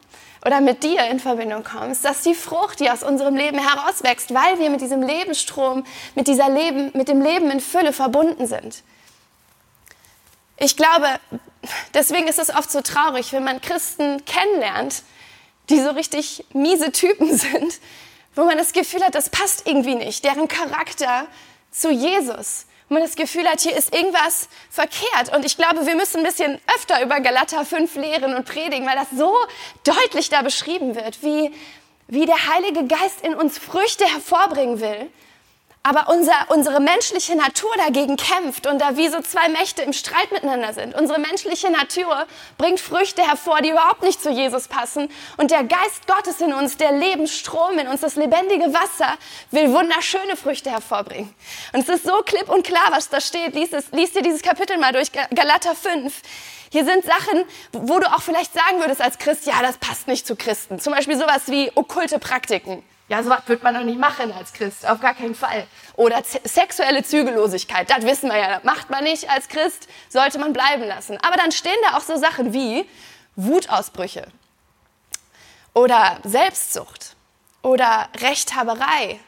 Oder 0.45 0.61
mit 0.61 0.83
dir 0.83 1.07
in 1.07 1.21
Verbindung 1.21 1.65
kommst, 1.65 2.05
dass 2.05 2.23
die 2.23 2.35
Frucht, 2.35 2.81
die 2.81 2.91
aus 2.91 3.03
unserem 3.03 3.35
Leben 3.35 3.59
herauswächst, 3.59 4.35
weil 4.35 4.59
wir 4.59 4.71
mit 4.71 4.81
diesem 4.81 5.03
Lebensstrom, 5.03 5.85
mit, 6.15 6.29
dieser 6.29 6.49
Leben, 6.51 6.91
mit 6.95 7.09
dem 7.09 7.23
Leben 7.23 7.51
in 7.51 7.61
Fülle 7.61 7.93
verbunden 7.93 8.47
sind. 8.47 8.83
Ich 10.59 10.77
glaube, 10.77 11.07
deswegen 11.95 12.29
ist 12.29 12.39
es 12.39 12.51
oft 12.51 12.71
so 12.71 12.83
traurig, 12.83 13.33
wenn 13.33 13.45
man 13.45 13.61
Christen 13.61 14.25
kennenlernt, 14.25 15.03
die 15.71 15.81
so 15.81 15.91
richtig 15.91 16.45
miese 16.53 16.93
Typen 16.93 17.37
sind, 17.37 17.81
wo 18.35 18.45
man 18.45 18.59
das 18.59 18.73
Gefühl 18.73 19.03
hat, 19.03 19.15
das 19.15 19.31
passt 19.31 19.67
irgendwie 19.67 19.95
nicht, 19.95 20.25
deren 20.25 20.49
Charakter 20.49 21.27
zu 21.71 21.91
Jesus 21.91 22.67
wo 22.88 22.95
man 22.95 23.03
das 23.03 23.17
Gefühl 23.17 23.47
hat, 23.49 23.61
hier 23.61 23.76
ist 23.76 23.95
irgendwas 23.95 24.49
verkehrt. 24.71 25.35
Und 25.35 25.45
ich 25.45 25.57
glaube, 25.57 25.87
wir 25.87 25.95
müssen 25.95 26.19
ein 26.19 26.25
bisschen 26.25 26.61
öfter 26.76 27.03
über 27.03 27.21
Galater 27.21 27.64
5 27.64 27.95
lehren 27.97 28.35
und 28.35 28.45
predigen, 28.47 28.87
weil 28.87 28.97
das 28.97 29.09
so 29.17 29.35
deutlich 29.85 30.29
da 30.29 30.43
beschrieben 30.43 30.95
wird, 30.95 31.23
wie, 31.23 31.53
wie 32.09 32.26
der 32.26 32.49
Heilige 32.55 32.87
Geist 32.87 33.23
in 33.23 33.35
uns 33.35 33.59
Früchte 33.59 34.05
hervorbringen 34.05 34.81
will, 34.81 35.11
aber 35.87 36.09
unser, 36.09 36.33
unsere 36.49 36.81
menschliche 36.81 37.37
Natur 37.37 37.71
dagegen 37.76 38.17
kämpft 38.17 38.67
und 38.67 38.81
da 38.81 38.97
wie 38.97 39.09
so 39.09 39.21
zwei 39.21 39.50
Mächte 39.50 39.83
im 39.83 39.93
Streit 39.93 40.33
miteinander 40.33 40.73
sind. 40.73 40.95
Unsere 40.95 41.21
menschliche 41.21 41.71
Natur 41.71 42.26
bringt 42.57 42.81
Früchte 42.81 43.23
hervor, 43.23 43.61
die 43.61 43.69
überhaupt 43.69 44.03
nicht 44.03 44.23
zu 44.23 44.31
Jesus 44.31 44.67
passen. 44.67 45.11
Und 45.37 45.50
der 45.50 45.62
Geist 45.62 46.07
Gottes 46.07 46.41
in 46.41 46.55
uns, 46.55 46.79
der 46.79 46.93
Lebensstrom 46.93 47.79
in 47.79 47.87
uns, 47.87 48.00
das 48.00 48.17
lebendige 48.17 48.73
Wasser, 48.73 49.19
will 49.50 49.73
wunderschöne 49.73 50.37
Früchte 50.37 50.71
hervorbringen. 50.71 51.35
Und 51.75 51.81
es 51.81 51.88
ist 51.91 52.05
so 52.05 52.23
klipp 52.23 52.49
und 52.49 52.67
klar, 52.67 52.88
was 52.88 53.11
da 53.11 53.21
steht. 53.21 53.55
Lies, 53.55 53.75
es, 53.75 53.91
lies 53.93 54.12
dir 54.12 54.23
dieses 54.23 54.41
Kapitel 54.41 54.79
mal 54.79 54.93
durch, 54.93 55.12
Galater 55.12 55.75
5. 55.75 56.14
Hier 56.73 56.87
sind 56.87 57.05
Sachen, 57.05 57.45
wo 57.73 57.99
du 58.00 58.11
auch 58.11 58.23
vielleicht 58.23 58.55
sagen 58.55 58.81
würdest 58.81 59.03
als 59.03 59.19
Christ, 59.19 59.45
ja, 59.45 59.61
das 59.61 59.76
passt 59.76 60.09
nicht 60.09 60.26
zu 60.26 60.35
Christen. 60.35 60.81
Zum 60.81 60.95
Beispiel 60.95 61.19
sowas 61.19 61.43
wie 61.49 61.71
okkulte 61.75 62.19
Praktiken. 62.19 62.83
Ja, 63.09 63.23
sowas 63.23 63.43
wird 63.47 63.63
man 63.63 63.75
doch 63.75 63.83
nicht 63.83 63.99
machen 63.99 64.33
als 64.33 64.55
Christ, 64.55 64.89
auf 64.89 65.01
gar 65.01 65.15
keinen 65.15 65.35
Fall. 65.35 65.67
Oder 65.95 66.23
sexuelle 66.25 67.03
Zügellosigkeit, 67.03 67.91
das 67.91 68.05
wissen 68.05 68.31
wir 68.31 68.39
ja, 68.39 68.55
das 68.55 68.65
macht 68.65 68.89
man 68.89 69.05
nicht 69.05 69.29
als 69.29 69.49
Christ, 69.49 69.89
sollte 70.09 70.39
man 70.39 70.55
bleiben 70.55 70.85
lassen. 70.85 71.19
Aber 71.23 71.37
dann 71.37 71.53
stehen 71.53 71.77
da 71.89 71.99
auch 71.99 72.03
so 72.03 72.17
Sachen 72.17 72.55
wie 72.55 72.87
Wutausbrüche 73.37 74.27
oder 75.75 76.19
Selbstsucht 76.25 77.15
oder 77.63 78.09
Rechthaberei 78.21 79.21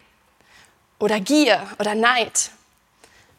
oder 0.99 1.21
Gier 1.21 1.63
oder 1.79 1.95
Neid. 1.95 2.51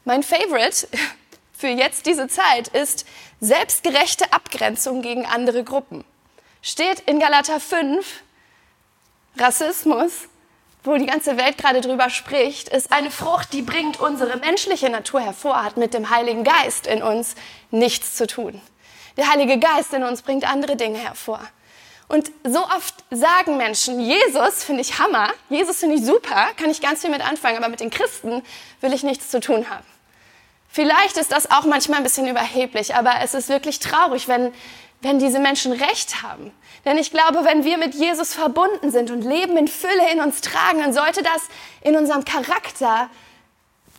Mein 0.06 0.22
Favorite 0.22 0.88
für 1.58 1.67
jetzt 1.67 2.06
diese 2.06 2.27
Zeit 2.27 2.67
ist 2.67 3.08
selbstgerechte 3.39 4.32
Abgrenzung 4.34 5.01
gegen 5.01 5.25
andere 5.25 5.63
Gruppen. 5.63 6.06
Steht 6.62 7.00
in 7.01 7.20
Galater 7.20 7.60
5, 7.60 8.06
Rassismus, 9.39 10.27
wo 10.84 10.96
die 10.96 11.06
ganze 11.06 11.38
Welt 11.38 11.58
gerade 11.58 11.82
drüber 11.82 12.10
spricht, 12.10 12.70
ist 12.70 12.91
eine 12.91 13.12
Frucht, 13.12 13.53
die 13.53 13.62
bringt 13.62 14.00
unsere 14.00 14.38
menschliche 14.38 14.89
Natur 14.89 15.22
hervor, 15.22 15.63
hat 15.63 15.77
mit 15.77 15.94
dem 15.94 16.10
Heiligen 16.10 16.44
Geist 16.44 16.88
in 16.88 17.03
uns 17.03 17.36
nichts 17.72 18.15
zu 18.15 18.25
tun. 18.27 18.62
Der 19.17 19.29
Heilige 19.29 19.60
Geist 19.60 19.94
in 19.94 20.03
uns 20.03 20.22
bringt 20.22 20.50
andere 20.50 20.75
Dinge 20.75 21.00
hervor. 21.00 21.41
Und 22.08 22.32
so 22.46 22.63
oft 22.63 22.96
sagen 23.12 23.58
Menschen, 23.58 24.00
Jesus 24.00 24.63
finde 24.63 24.82
ich 24.82 24.98
Hammer, 24.98 25.29
Jesus 25.50 25.79
finde 25.79 25.96
ich 25.96 26.06
super, 26.06 26.48
kann 26.56 26.70
ich 26.70 26.79
ganz 26.79 27.01
viel 27.01 27.10
mit 27.10 27.27
anfangen, 27.27 27.58
aber 27.58 27.67
mit 27.67 27.82
den 27.82 27.89
Christen 27.89 28.41
will 28.79 28.94
ich 28.94 29.03
nichts 29.03 29.29
zu 29.29 29.41
tun 29.41 29.70
haben. 29.70 29.86
Vielleicht 30.70 31.17
ist 31.17 31.32
das 31.32 31.51
auch 31.51 31.65
manchmal 31.65 31.98
ein 31.98 32.03
bisschen 32.03 32.27
überheblich, 32.27 32.96
aber 32.96 33.15
es 33.22 33.34
ist 33.34 33.50
wirklich 33.50 33.79
traurig, 33.79 34.27
wenn, 34.27 34.53
wenn 35.01 35.19
diese 35.19 35.39
Menschen 35.39 35.71
recht 35.71 36.23
haben. 36.23 36.51
Denn 36.85 36.97
ich 36.97 37.11
glaube, 37.11 37.43
wenn 37.43 37.63
wir 37.63 37.77
mit 37.77 37.93
Jesus 37.93 38.33
verbunden 38.33 38.91
sind 38.91 39.11
und 39.11 39.21
Leben 39.21 39.57
in 39.57 39.67
Fülle 39.67 40.11
in 40.11 40.21
uns 40.21 40.41
tragen, 40.41 40.79
dann 40.79 40.93
sollte 40.93 41.21
das 41.21 41.41
in 41.81 41.95
unserem 41.95 42.23
Charakter 42.25 43.09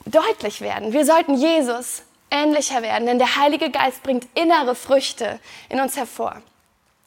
deutlich 0.07 0.61
werden. 0.61 0.93
Wir 0.93 1.05
sollten 1.05 1.35
Jesus 1.35 2.03
ähnlicher 2.31 2.83
werden, 2.83 3.07
denn 3.07 3.19
der 3.19 3.37
Heilige 3.37 3.71
Geist 3.71 4.03
bringt 4.03 4.27
innere 4.35 4.75
Früchte 4.75 5.39
in 5.69 5.81
uns 5.81 5.97
hervor. 5.97 6.43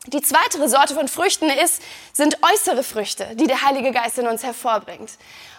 Die 0.08 0.22
zweite 0.22 0.68
Sorte 0.68 0.96
von 0.96 1.08
Früchten 1.08 1.48
ist, 1.48 1.80
sind 2.12 2.40
äußere 2.42 2.82
Früchte, 2.82 3.36
die 3.36 3.46
der 3.46 3.62
Heilige 3.62 3.92
Geist 3.92 4.18
in 4.18 4.26
uns 4.26 4.44
hervorbringt. 4.44 5.12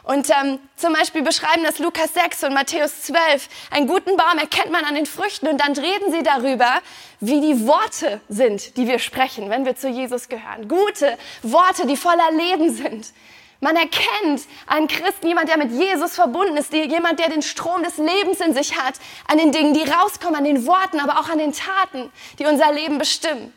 Und 0.02 0.28
ähm, 0.30 0.58
zum 0.74 0.92
Beispiel 0.94 1.22
beschreiben 1.22 1.62
das 1.62 1.78
Lukas 1.78 2.12
6 2.14 2.42
und 2.44 2.52
Matthäus 2.52 3.02
12. 3.02 3.48
Einen 3.70 3.86
guten 3.86 4.16
Baum 4.16 4.38
erkennt 4.38 4.72
man 4.72 4.84
an 4.84 4.96
den 4.96 5.06
Früchten 5.06 5.46
und 5.46 5.60
dann 5.60 5.74
reden 5.74 6.10
sie 6.10 6.24
darüber, 6.24 6.80
wie 7.20 7.40
die 7.40 7.68
Worte 7.68 8.20
sind, 8.28 8.76
die 8.76 8.88
wir 8.88 8.98
sprechen, 8.98 9.48
wenn 9.48 9.64
wir 9.64 9.76
zu 9.76 9.88
Jesus 9.88 10.28
gehören. 10.28 10.66
Gute 10.66 11.16
Worte, 11.44 11.86
die 11.86 11.96
voller 11.96 12.32
Leben 12.32 12.74
sind. 12.74 13.12
Man 13.60 13.76
erkennt 13.76 14.42
einen 14.66 14.88
Christen, 14.88 15.28
jemand, 15.28 15.50
der 15.50 15.56
mit 15.56 15.70
Jesus 15.70 16.16
verbunden 16.16 16.56
ist, 16.56 16.72
jemand, 16.72 17.20
der 17.20 17.28
den 17.28 17.42
Strom 17.42 17.84
des 17.84 17.96
Lebens 17.96 18.40
in 18.40 18.54
sich 18.54 18.76
hat, 18.76 18.94
an 19.28 19.38
den 19.38 19.52
Dingen, 19.52 19.72
die 19.72 19.88
rauskommen, 19.88 20.34
an 20.34 20.42
den 20.44 20.66
Worten, 20.66 20.98
aber 20.98 21.20
auch 21.20 21.28
an 21.28 21.38
den 21.38 21.52
Taten, 21.52 22.10
die 22.40 22.46
unser 22.46 22.72
Leben 22.72 22.98
bestimmen. 22.98 23.54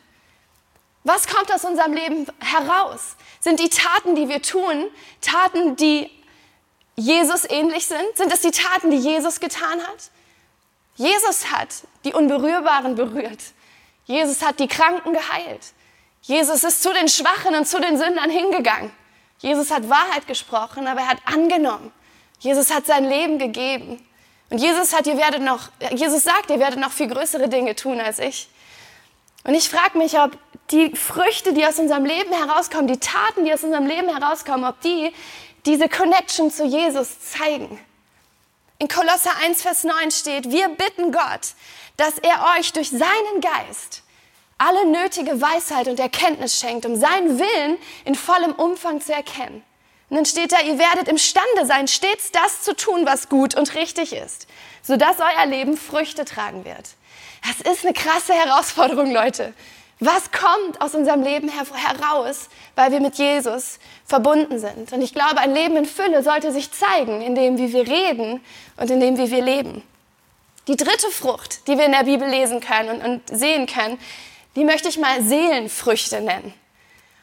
Was 1.06 1.28
kommt 1.28 1.52
aus 1.54 1.64
unserem 1.64 1.92
Leben 1.92 2.26
heraus? 2.40 3.14
Sind 3.38 3.60
die 3.60 3.68
Taten, 3.68 4.16
die 4.16 4.28
wir 4.28 4.42
tun, 4.42 4.90
Taten, 5.20 5.76
die 5.76 6.10
Jesus 6.96 7.48
ähnlich 7.48 7.86
sind? 7.86 8.16
Sind 8.16 8.32
es 8.32 8.40
die 8.40 8.50
Taten, 8.50 8.90
die 8.90 8.96
Jesus 8.96 9.38
getan 9.38 9.80
hat? 9.86 10.10
Jesus 10.96 11.52
hat 11.52 11.68
die 12.04 12.12
Unberührbaren 12.12 12.96
berührt. 12.96 13.38
Jesus 14.06 14.42
hat 14.42 14.58
die 14.58 14.66
Kranken 14.66 15.12
geheilt. 15.12 15.74
Jesus 16.22 16.64
ist 16.64 16.82
zu 16.82 16.92
den 16.92 17.08
Schwachen 17.08 17.54
und 17.54 17.68
zu 17.68 17.80
den 17.80 17.96
Sündern 17.96 18.28
hingegangen. 18.28 18.90
Jesus 19.38 19.70
hat 19.70 19.88
Wahrheit 19.88 20.26
gesprochen, 20.26 20.88
aber 20.88 21.02
er 21.02 21.08
hat 21.10 21.18
angenommen. 21.24 21.92
Jesus 22.40 22.74
hat 22.74 22.84
sein 22.84 23.08
Leben 23.08 23.38
gegeben. 23.38 24.04
Und 24.50 24.58
Jesus 24.58 24.92
hat, 24.92 25.06
ihr 25.06 25.16
werdet 25.16 25.42
noch, 25.42 25.68
Jesus 25.92 26.24
sagt, 26.24 26.50
ihr 26.50 26.58
werdet 26.58 26.80
noch 26.80 26.90
viel 26.90 27.06
größere 27.06 27.48
Dinge 27.48 27.76
tun 27.76 28.00
als 28.00 28.18
ich. 28.18 28.48
Und 29.46 29.54
ich 29.54 29.68
frage 29.68 29.96
mich, 29.96 30.18
ob 30.18 30.36
die 30.70 30.94
Früchte, 30.96 31.52
die 31.52 31.66
aus 31.66 31.78
unserem 31.78 32.04
Leben 32.04 32.32
herauskommen, 32.32 32.86
die 32.86 32.98
Taten, 32.98 33.44
die 33.44 33.52
aus 33.52 33.64
unserem 33.64 33.86
Leben 33.86 34.08
herauskommen, 34.08 34.64
ob 34.64 34.80
die 34.80 35.12
diese 35.64 35.88
Connection 35.88 36.50
zu 36.50 36.64
Jesus 36.64 37.20
zeigen. 37.20 37.78
In 38.78 38.88
Kolosser 38.88 39.30
1, 39.42 39.62
Vers 39.62 39.84
9 39.84 40.10
steht, 40.10 40.50
wir 40.50 40.68
bitten 40.68 41.12
Gott, 41.12 41.54
dass 41.96 42.18
er 42.18 42.58
euch 42.58 42.72
durch 42.72 42.90
seinen 42.90 43.40
Geist 43.40 44.02
alle 44.58 44.86
nötige 44.86 45.40
Weisheit 45.40 45.88
und 45.88 46.00
Erkenntnis 46.00 46.58
schenkt, 46.58 46.86
um 46.86 46.96
seinen 46.96 47.38
Willen 47.38 47.78
in 48.04 48.14
vollem 48.14 48.52
Umfang 48.52 49.00
zu 49.00 49.12
erkennen. 49.12 49.62
Und 50.08 50.16
dann 50.16 50.24
steht 50.24 50.52
da, 50.52 50.60
ihr 50.60 50.78
werdet 50.78 51.08
imstande 51.08 51.66
sein, 51.66 51.88
stets 51.88 52.30
das 52.30 52.62
zu 52.62 52.74
tun, 52.76 53.04
was 53.04 53.28
gut 53.28 53.54
und 53.56 53.74
richtig 53.74 54.12
ist, 54.12 54.46
sodass 54.82 55.16
euer 55.18 55.46
Leben 55.46 55.76
Früchte 55.76 56.24
tragen 56.24 56.64
wird. 56.64 56.90
Das 57.44 57.72
ist 57.72 57.84
eine 57.84 57.92
krasse 57.92 58.32
Herausforderung, 58.32 59.10
Leute. 59.10 59.52
Was 59.98 60.30
kommt 60.30 60.80
aus 60.82 60.94
unserem 60.94 61.22
Leben 61.22 61.48
heraus, 61.48 62.48
weil 62.74 62.92
wir 62.92 63.00
mit 63.00 63.14
Jesus 63.16 63.78
verbunden 64.04 64.58
sind? 64.58 64.92
Und 64.92 65.00
ich 65.00 65.14
glaube, 65.14 65.38
ein 65.38 65.54
Leben 65.54 65.76
in 65.76 65.86
Fülle 65.86 66.22
sollte 66.22 66.52
sich 66.52 66.70
zeigen, 66.70 67.22
in 67.22 67.34
dem, 67.34 67.56
wie 67.56 67.72
wir 67.72 67.88
reden 67.88 68.44
und 68.76 68.90
in 68.90 69.00
dem, 69.00 69.16
wie 69.16 69.30
wir 69.30 69.42
leben. 69.42 69.82
Die 70.68 70.76
dritte 70.76 71.10
Frucht, 71.10 71.66
die 71.66 71.78
wir 71.78 71.86
in 71.86 71.92
der 71.92 72.04
Bibel 72.04 72.28
lesen 72.28 72.60
können 72.60 73.00
und, 73.00 73.04
und 73.04 73.38
sehen 73.38 73.66
können, 73.66 73.98
die 74.54 74.64
möchte 74.64 74.88
ich 74.88 74.98
mal 74.98 75.22
Seelenfrüchte 75.22 76.20
nennen. 76.20 76.52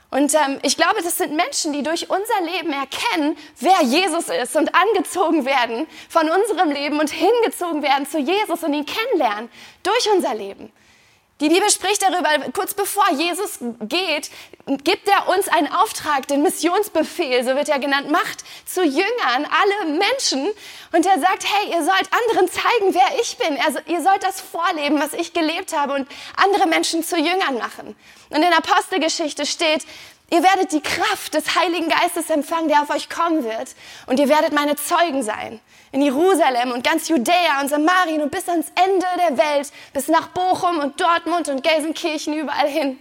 Und 0.09 0.33
ähm, 0.35 0.59
ich 0.61 0.77
glaube, 0.77 1.01
das 1.03 1.17
sind 1.17 1.35
Menschen, 1.35 1.73
die 1.73 1.83
durch 1.83 2.09
unser 2.09 2.41
Leben 2.41 2.71
erkennen, 2.71 3.35
wer 3.59 3.81
Jesus 3.83 4.29
ist 4.29 4.55
und 4.55 4.73
angezogen 4.73 5.45
werden 5.45 5.87
von 6.07 6.29
unserem 6.29 6.71
Leben 6.71 6.99
und 6.99 7.09
hingezogen 7.09 7.83
werden 7.83 8.07
zu 8.07 8.19
Jesus 8.19 8.63
und 8.63 8.73
ihn 8.73 8.85
kennenlernen 8.85 9.49
durch 9.83 10.09
unser 10.15 10.33
Leben. 10.35 10.71
Die 11.41 11.49
Bibel 11.49 11.69
spricht 11.71 12.03
darüber, 12.03 12.29
kurz 12.53 12.75
bevor 12.75 13.11
Jesus 13.11 13.57
geht, 13.81 14.29
gibt 14.83 15.09
er 15.09 15.27
uns 15.29 15.47
einen 15.47 15.67
Auftrag, 15.67 16.27
den 16.27 16.43
Missionsbefehl, 16.43 17.43
so 17.43 17.55
wird 17.55 17.69
er 17.69 17.79
genannt, 17.79 18.11
macht 18.11 18.43
zu 18.65 18.83
Jüngern 18.83 19.03
alle 19.27 19.97
Menschen. 19.97 20.47
Und 20.91 21.05
er 21.07 21.19
sagt, 21.19 21.43
hey, 21.43 21.71
ihr 21.71 21.83
sollt 21.83 22.07
anderen 22.11 22.47
zeigen, 22.49 22.93
wer 22.93 23.19
ich 23.19 23.37
bin. 23.37 23.59
Also, 23.65 23.79
ihr 23.87 24.03
sollt 24.03 24.23
das 24.23 24.41
vorleben, 24.41 25.01
was 25.01 25.13
ich 25.13 25.33
gelebt 25.33 25.75
habe 25.75 25.93
und 25.93 26.07
andere 26.37 26.67
Menschen 26.67 27.03
zu 27.03 27.17
Jüngern 27.17 27.57
machen. 27.57 27.95
Und 28.29 28.35
in 28.35 28.49
der 28.49 28.57
Apostelgeschichte 28.57 29.47
steht, 29.47 29.85
Ihr 30.33 30.41
werdet 30.41 30.71
die 30.71 30.81
Kraft 30.81 31.35
des 31.35 31.53
Heiligen 31.53 31.89
Geistes 31.89 32.31
empfangen, 32.31 32.67
der 32.67 32.81
auf 32.81 32.89
euch 32.89 33.07
kommen 33.07 33.43
wird. 33.43 33.75
Und 34.07 34.19
ihr 34.19 34.29
werdet 34.29 34.51
meine 34.51 34.75
Zeugen 34.75 35.21
sein. 35.21 35.59
In 35.91 36.01
Jerusalem 36.01 36.71
und 36.71 36.83
ganz 36.83 37.07
Judäa 37.07 37.61
und 37.61 37.69
Samarien 37.69 38.19
und 38.19 38.31
bis 38.31 38.49
ans 38.49 38.65
Ende 38.83 39.05
der 39.19 39.37
Welt, 39.37 39.71
bis 39.93 40.07
nach 40.07 40.29
Bochum 40.29 40.79
und 40.79 40.99
Dortmund 40.99 41.49
und 41.49 41.61
Gelsenkirchen 41.61 42.33
überall 42.33 42.67
hin. 42.67 42.97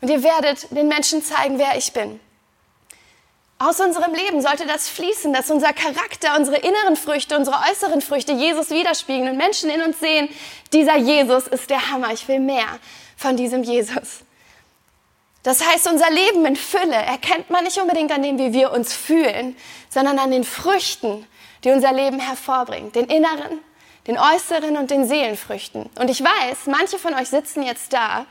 Und 0.00 0.10
ihr 0.10 0.24
werdet 0.24 0.66
den 0.72 0.88
Menschen 0.88 1.22
zeigen, 1.22 1.60
wer 1.60 1.78
ich 1.78 1.92
bin. 1.92 2.18
Aus 3.60 3.78
unserem 3.78 4.12
Leben 4.12 4.42
sollte 4.42 4.66
das 4.66 4.88
fließen, 4.88 5.32
dass 5.32 5.52
unser 5.52 5.72
Charakter, 5.72 6.36
unsere 6.36 6.56
inneren 6.56 6.96
Früchte, 6.96 7.38
unsere 7.38 7.58
äußeren 7.70 8.00
Früchte 8.00 8.32
Jesus 8.32 8.70
widerspiegeln 8.70 9.30
und 9.30 9.36
Menschen 9.36 9.70
in 9.70 9.82
uns 9.82 10.00
sehen, 10.00 10.28
dieser 10.72 10.96
Jesus 10.96 11.46
ist 11.46 11.70
der 11.70 11.92
Hammer, 11.92 12.12
ich 12.12 12.26
will 12.26 12.40
mehr 12.40 12.80
von 13.16 13.36
diesem 13.36 13.62
Jesus. 13.62 14.25
Das 15.46 15.64
heißt, 15.64 15.86
unser 15.86 16.10
Leben 16.10 16.44
in 16.44 16.56
Fülle 16.56 16.96
erkennt 16.96 17.50
man 17.50 17.62
nicht 17.62 17.78
unbedingt 17.78 18.10
an 18.10 18.20
dem, 18.20 18.36
wie 18.36 18.52
wir 18.52 18.72
uns 18.72 18.92
fühlen, 18.92 19.56
sondern 19.88 20.18
an 20.18 20.32
den 20.32 20.42
Früchten, 20.42 21.24
die 21.62 21.70
unser 21.70 21.92
Leben 21.92 22.18
hervorbringt. 22.18 22.96
Den 22.96 23.06
inneren, 23.06 23.60
den 24.08 24.18
äußeren 24.18 24.76
und 24.76 24.90
den 24.90 25.06
Seelenfrüchten. 25.06 25.88
Und 26.00 26.10
ich 26.10 26.20
weiß, 26.20 26.66
manche 26.66 26.98
von 26.98 27.14
euch 27.14 27.28
sitzen 27.28 27.62
jetzt 27.62 27.92
da 27.92 28.26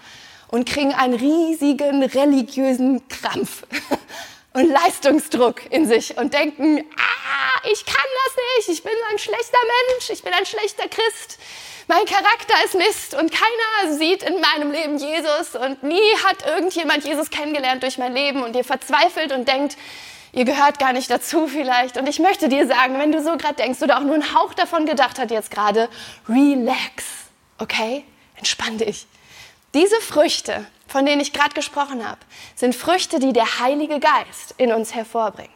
und 0.50 0.68
kriegen 0.68 0.94
einen 0.94 1.14
riesigen 1.14 2.04
religiösen 2.04 3.08
Krampf 3.08 3.64
und 4.54 4.70
Leistungsdruck 4.70 5.72
in 5.72 5.88
sich 5.88 6.18
und 6.18 6.34
denken, 6.34 6.84
ah, 6.98 7.70
ich 7.72 7.86
kann 7.86 7.96
das 8.26 8.36
nicht, 8.58 8.78
ich 8.78 8.84
bin 8.84 8.92
ein 9.10 9.20
schlechter 9.20 9.60
Mensch, 9.90 10.10
ich 10.10 10.22
bin 10.22 10.34
ein 10.34 10.46
schlechter 10.46 10.90
Christ 10.90 11.40
mein 11.88 12.06
Charakter 12.06 12.56
ist 12.66 12.76
Mist 12.76 13.14
und 13.14 13.32
keiner 13.32 13.98
sieht 13.98 14.24
in 14.24 14.42
meinem 14.42 14.72
Leben 14.72 14.98
Jesus 14.98 15.56
und 15.56 15.84
nie 15.84 16.16
hat 16.26 16.46
irgendjemand 16.46 17.06
Jesus 17.06 17.30
kennengelernt 17.30 17.84
durch 17.84 17.98
mein 17.98 18.14
Leben 18.14 18.44
und 18.44 18.56
ihr 18.56 18.64
verzweifelt 18.64 19.32
und 19.32 19.48
denkt, 19.48 19.78
ihr 20.34 20.46
gehört 20.46 20.80
gar 20.80 20.94
nicht 20.94 21.10
dazu 21.10 21.48
vielleicht. 21.48 21.98
Und 21.98 22.08
ich 22.10 22.20
möchte 22.20 22.50
dir 22.50 22.68
sagen, 22.68 22.98
wenn 22.98 23.12
du 23.12 23.22
so 23.24 23.38
gerade 23.38 23.56
denkst 23.56 23.82
oder 23.84 23.98
auch 23.98 24.04
nur 24.04 24.16
einen 24.16 24.36
Hauch 24.36 24.54
davon 24.56 24.86
gedacht 24.86 25.20
hat 25.20 25.30
jetzt 25.30 25.52
gerade, 25.52 25.90
relax, 26.28 27.04
okay? 27.60 28.04
Entspann 28.36 28.80
dich. 28.80 29.06
Diese 29.76 30.00
Früchte, 30.02 30.66
von 30.88 31.06
denen 31.06 31.22
ich 31.22 31.34
gerade 31.34 31.54
gesprochen 31.54 32.08
habe, 32.08 32.20
sind 32.56 32.76
Früchte, 32.76 33.20
die 33.20 33.34
der 33.34 33.60
Heilige 33.60 34.00
Geist 34.00 34.56
in 34.58 34.74
uns 34.74 34.96
hervorbringt, 34.96 35.50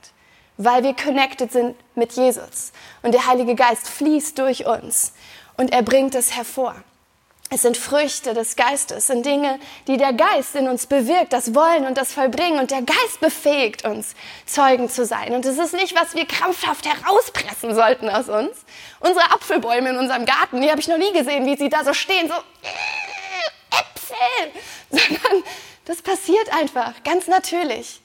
weil 0.57 0.83
wir 0.83 0.93
connected 0.93 1.51
sind 1.51 1.75
mit 1.95 2.13
Jesus 2.13 2.71
und 3.01 3.13
der 3.13 3.25
Heilige 3.25 3.55
Geist 3.55 3.87
fließt 3.89 4.37
durch 4.37 4.65
uns 4.65 5.13
und 5.59 5.73
er 5.73 5.83
bringt 5.83 6.15
es 6.15 6.37
hervor. 6.37 6.73
Es 7.49 7.63
sind 7.63 7.75
Früchte 7.75 8.33
des 8.33 8.55
Geistes, 8.55 9.07
sind 9.07 9.25
Dinge, 9.25 9.59
die 9.87 9.97
der 9.97 10.13
Geist 10.13 10.55
in 10.55 10.69
uns 10.69 10.85
bewirkt, 10.85 11.33
das 11.33 11.53
Wollen 11.53 11.85
und 11.85 11.97
das 11.97 12.13
Vollbringen. 12.13 12.59
Und 12.59 12.71
der 12.71 12.83
Geist 12.83 13.19
befähigt 13.19 13.83
uns, 13.83 14.15
Zeugen 14.45 14.87
zu 14.87 15.03
sein. 15.05 15.33
Und 15.33 15.45
es 15.45 15.57
ist 15.57 15.73
nicht, 15.73 15.95
was 15.95 16.15
wir 16.15 16.25
krampfhaft 16.25 16.85
herauspressen 16.85 17.75
sollten 17.75 18.07
aus 18.07 18.29
uns. 18.29 18.51
Unsere 19.01 19.31
Apfelbäume 19.33 19.89
in 19.89 19.97
unserem 19.97 20.25
Garten, 20.25 20.61
die 20.61 20.69
habe 20.69 20.79
ich 20.79 20.87
noch 20.87 20.97
nie 20.97 21.11
gesehen, 21.11 21.45
wie 21.45 21.57
sie 21.57 21.67
da 21.67 21.83
so 21.83 21.93
stehen, 21.93 22.29
so 22.29 22.35
äh, 22.35 23.79
Äpfel, 23.81 24.61
sondern 24.91 25.43
das 25.85 26.01
passiert 26.01 26.53
einfach 26.53 27.03
ganz 27.03 27.27
natürlich 27.27 27.99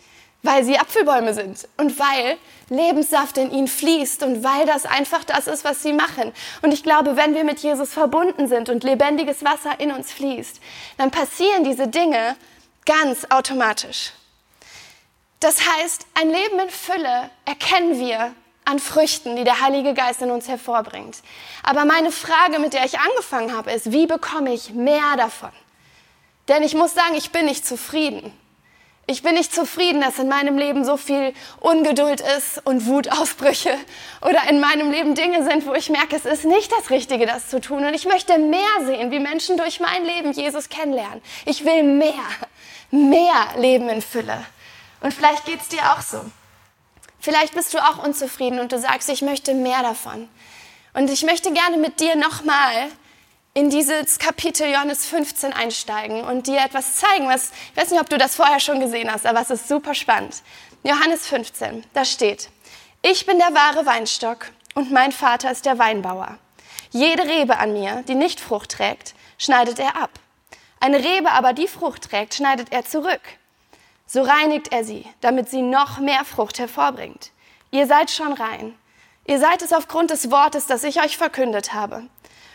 weil 0.44 0.62
sie 0.62 0.78
Apfelbäume 0.78 1.34
sind 1.34 1.66
und 1.78 1.98
weil 1.98 2.36
Lebenssaft 2.68 3.38
in 3.38 3.50
ihnen 3.50 3.66
fließt 3.66 4.22
und 4.22 4.44
weil 4.44 4.66
das 4.66 4.84
einfach 4.84 5.24
das 5.24 5.46
ist, 5.46 5.64
was 5.64 5.82
sie 5.82 5.92
machen. 5.92 6.32
Und 6.62 6.72
ich 6.72 6.82
glaube, 6.82 7.16
wenn 7.16 7.34
wir 7.34 7.44
mit 7.44 7.60
Jesus 7.60 7.92
verbunden 7.92 8.46
sind 8.46 8.68
und 8.68 8.84
lebendiges 8.84 9.42
Wasser 9.42 9.80
in 9.80 9.90
uns 9.90 10.12
fließt, 10.12 10.60
dann 10.98 11.10
passieren 11.10 11.64
diese 11.64 11.88
Dinge 11.88 12.36
ganz 12.84 13.26
automatisch. 13.30 14.12
Das 15.40 15.60
heißt, 15.66 16.06
ein 16.14 16.28
Leben 16.28 16.58
in 16.60 16.70
Fülle 16.70 17.30
erkennen 17.46 17.98
wir 17.98 18.34
an 18.66 18.78
Früchten, 18.78 19.36
die 19.36 19.44
der 19.44 19.60
Heilige 19.60 19.94
Geist 19.94 20.20
in 20.22 20.30
uns 20.30 20.48
hervorbringt. 20.48 21.22
Aber 21.62 21.86
meine 21.86 22.10
Frage, 22.12 22.58
mit 22.58 22.74
der 22.74 22.84
ich 22.84 22.98
angefangen 22.98 23.56
habe, 23.56 23.72
ist, 23.72 23.92
wie 23.92 24.06
bekomme 24.06 24.52
ich 24.52 24.70
mehr 24.70 25.16
davon? 25.16 25.52
Denn 26.48 26.62
ich 26.62 26.74
muss 26.74 26.94
sagen, 26.94 27.14
ich 27.14 27.30
bin 27.30 27.46
nicht 27.46 27.66
zufrieden. 27.66 28.32
Ich 29.06 29.22
bin 29.22 29.34
nicht 29.34 29.54
zufrieden, 29.54 30.00
dass 30.00 30.18
in 30.18 30.28
meinem 30.28 30.56
Leben 30.56 30.84
so 30.84 30.96
viel 30.96 31.34
Ungeduld 31.60 32.22
ist 32.22 32.64
und 32.64 32.86
Wutausbrüche 32.86 33.76
oder 34.22 34.48
in 34.48 34.60
meinem 34.60 34.90
Leben 34.90 35.14
Dinge 35.14 35.44
sind, 35.44 35.66
wo 35.66 35.74
ich 35.74 35.90
merke, 35.90 36.16
es 36.16 36.24
ist 36.24 36.44
nicht 36.46 36.72
das 36.72 36.88
Richtige, 36.88 37.26
das 37.26 37.48
zu 37.48 37.60
tun. 37.60 37.84
Und 37.84 37.92
ich 37.92 38.06
möchte 38.06 38.38
mehr 38.38 38.62
sehen, 38.86 39.10
wie 39.10 39.18
Menschen 39.18 39.58
durch 39.58 39.78
mein 39.78 40.04
Leben 40.06 40.32
Jesus 40.32 40.70
kennenlernen. 40.70 41.20
Ich 41.44 41.66
will 41.66 41.82
mehr, 41.82 42.14
mehr 42.90 43.48
Leben 43.58 43.90
in 43.90 44.00
Fülle. 44.00 44.42
Und 45.00 45.12
vielleicht 45.12 45.44
geht 45.44 45.60
es 45.60 45.68
dir 45.68 45.82
auch 45.92 46.00
so. 46.00 46.20
Vielleicht 47.20 47.54
bist 47.54 47.74
du 47.74 47.78
auch 47.78 48.02
unzufrieden 48.02 48.58
und 48.58 48.72
du 48.72 48.78
sagst, 48.78 49.10
ich 49.10 49.20
möchte 49.20 49.52
mehr 49.52 49.82
davon. 49.82 50.28
Und 50.94 51.10
ich 51.10 51.24
möchte 51.24 51.52
gerne 51.52 51.76
mit 51.76 52.00
dir 52.00 52.16
nochmal 52.16 52.88
in 53.56 53.70
dieses 53.70 54.18
Kapitel 54.18 54.66
Johannes 54.68 55.06
15 55.06 55.52
einsteigen 55.52 56.22
und 56.22 56.48
dir 56.48 56.58
etwas 56.58 56.96
zeigen, 56.96 57.28
was, 57.28 57.52
ich 57.70 57.80
weiß 57.80 57.92
nicht, 57.92 58.00
ob 58.00 58.10
du 58.10 58.18
das 58.18 58.34
vorher 58.34 58.58
schon 58.58 58.80
gesehen 58.80 59.10
hast, 59.10 59.26
aber 59.26 59.40
es 59.40 59.50
ist 59.50 59.68
super 59.68 59.94
spannend. 59.94 60.42
Johannes 60.82 61.28
15, 61.28 61.84
da 61.94 62.04
steht, 62.04 62.50
ich 63.00 63.26
bin 63.26 63.38
der 63.38 63.54
wahre 63.54 63.86
Weinstock 63.86 64.50
und 64.74 64.90
mein 64.90 65.12
Vater 65.12 65.52
ist 65.52 65.66
der 65.66 65.78
Weinbauer. 65.78 66.36
Jede 66.90 67.22
Rebe 67.22 67.58
an 67.58 67.72
mir, 67.72 68.02
die 68.08 68.16
nicht 68.16 68.40
Frucht 68.40 68.72
trägt, 68.72 69.14
schneidet 69.38 69.78
er 69.78 70.02
ab. 70.02 70.10
Eine 70.80 70.98
Rebe 70.98 71.30
aber, 71.30 71.52
die 71.52 71.68
Frucht 71.68 72.10
trägt, 72.10 72.34
schneidet 72.34 72.72
er 72.72 72.84
zurück. 72.84 73.22
So 74.04 74.22
reinigt 74.22 74.72
er 74.72 74.84
sie, 74.84 75.06
damit 75.20 75.48
sie 75.48 75.62
noch 75.62 75.98
mehr 75.98 76.24
Frucht 76.24 76.58
hervorbringt. 76.58 77.30
Ihr 77.70 77.86
seid 77.86 78.10
schon 78.10 78.32
rein. 78.32 78.76
Ihr 79.26 79.38
seid 79.38 79.62
es 79.62 79.72
aufgrund 79.72 80.10
des 80.10 80.30
Wortes, 80.32 80.66
das 80.66 80.84
ich 80.84 81.00
euch 81.00 81.16
verkündet 81.16 81.72
habe. 81.72 82.08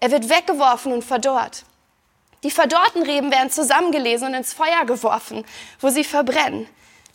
Er 0.00 0.10
wird 0.10 0.28
weggeworfen 0.28 0.92
und 0.92 1.04
verdorrt. 1.04 1.64
Die 2.42 2.50
verdorrten 2.50 3.02
Reben 3.02 3.30
werden 3.30 3.50
zusammengelesen 3.50 4.28
und 4.28 4.34
ins 4.34 4.54
Feuer 4.54 4.86
geworfen, 4.86 5.44
wo 5.80 5.90
sie 5.90 6.04
verbrennen. 6.04 6.66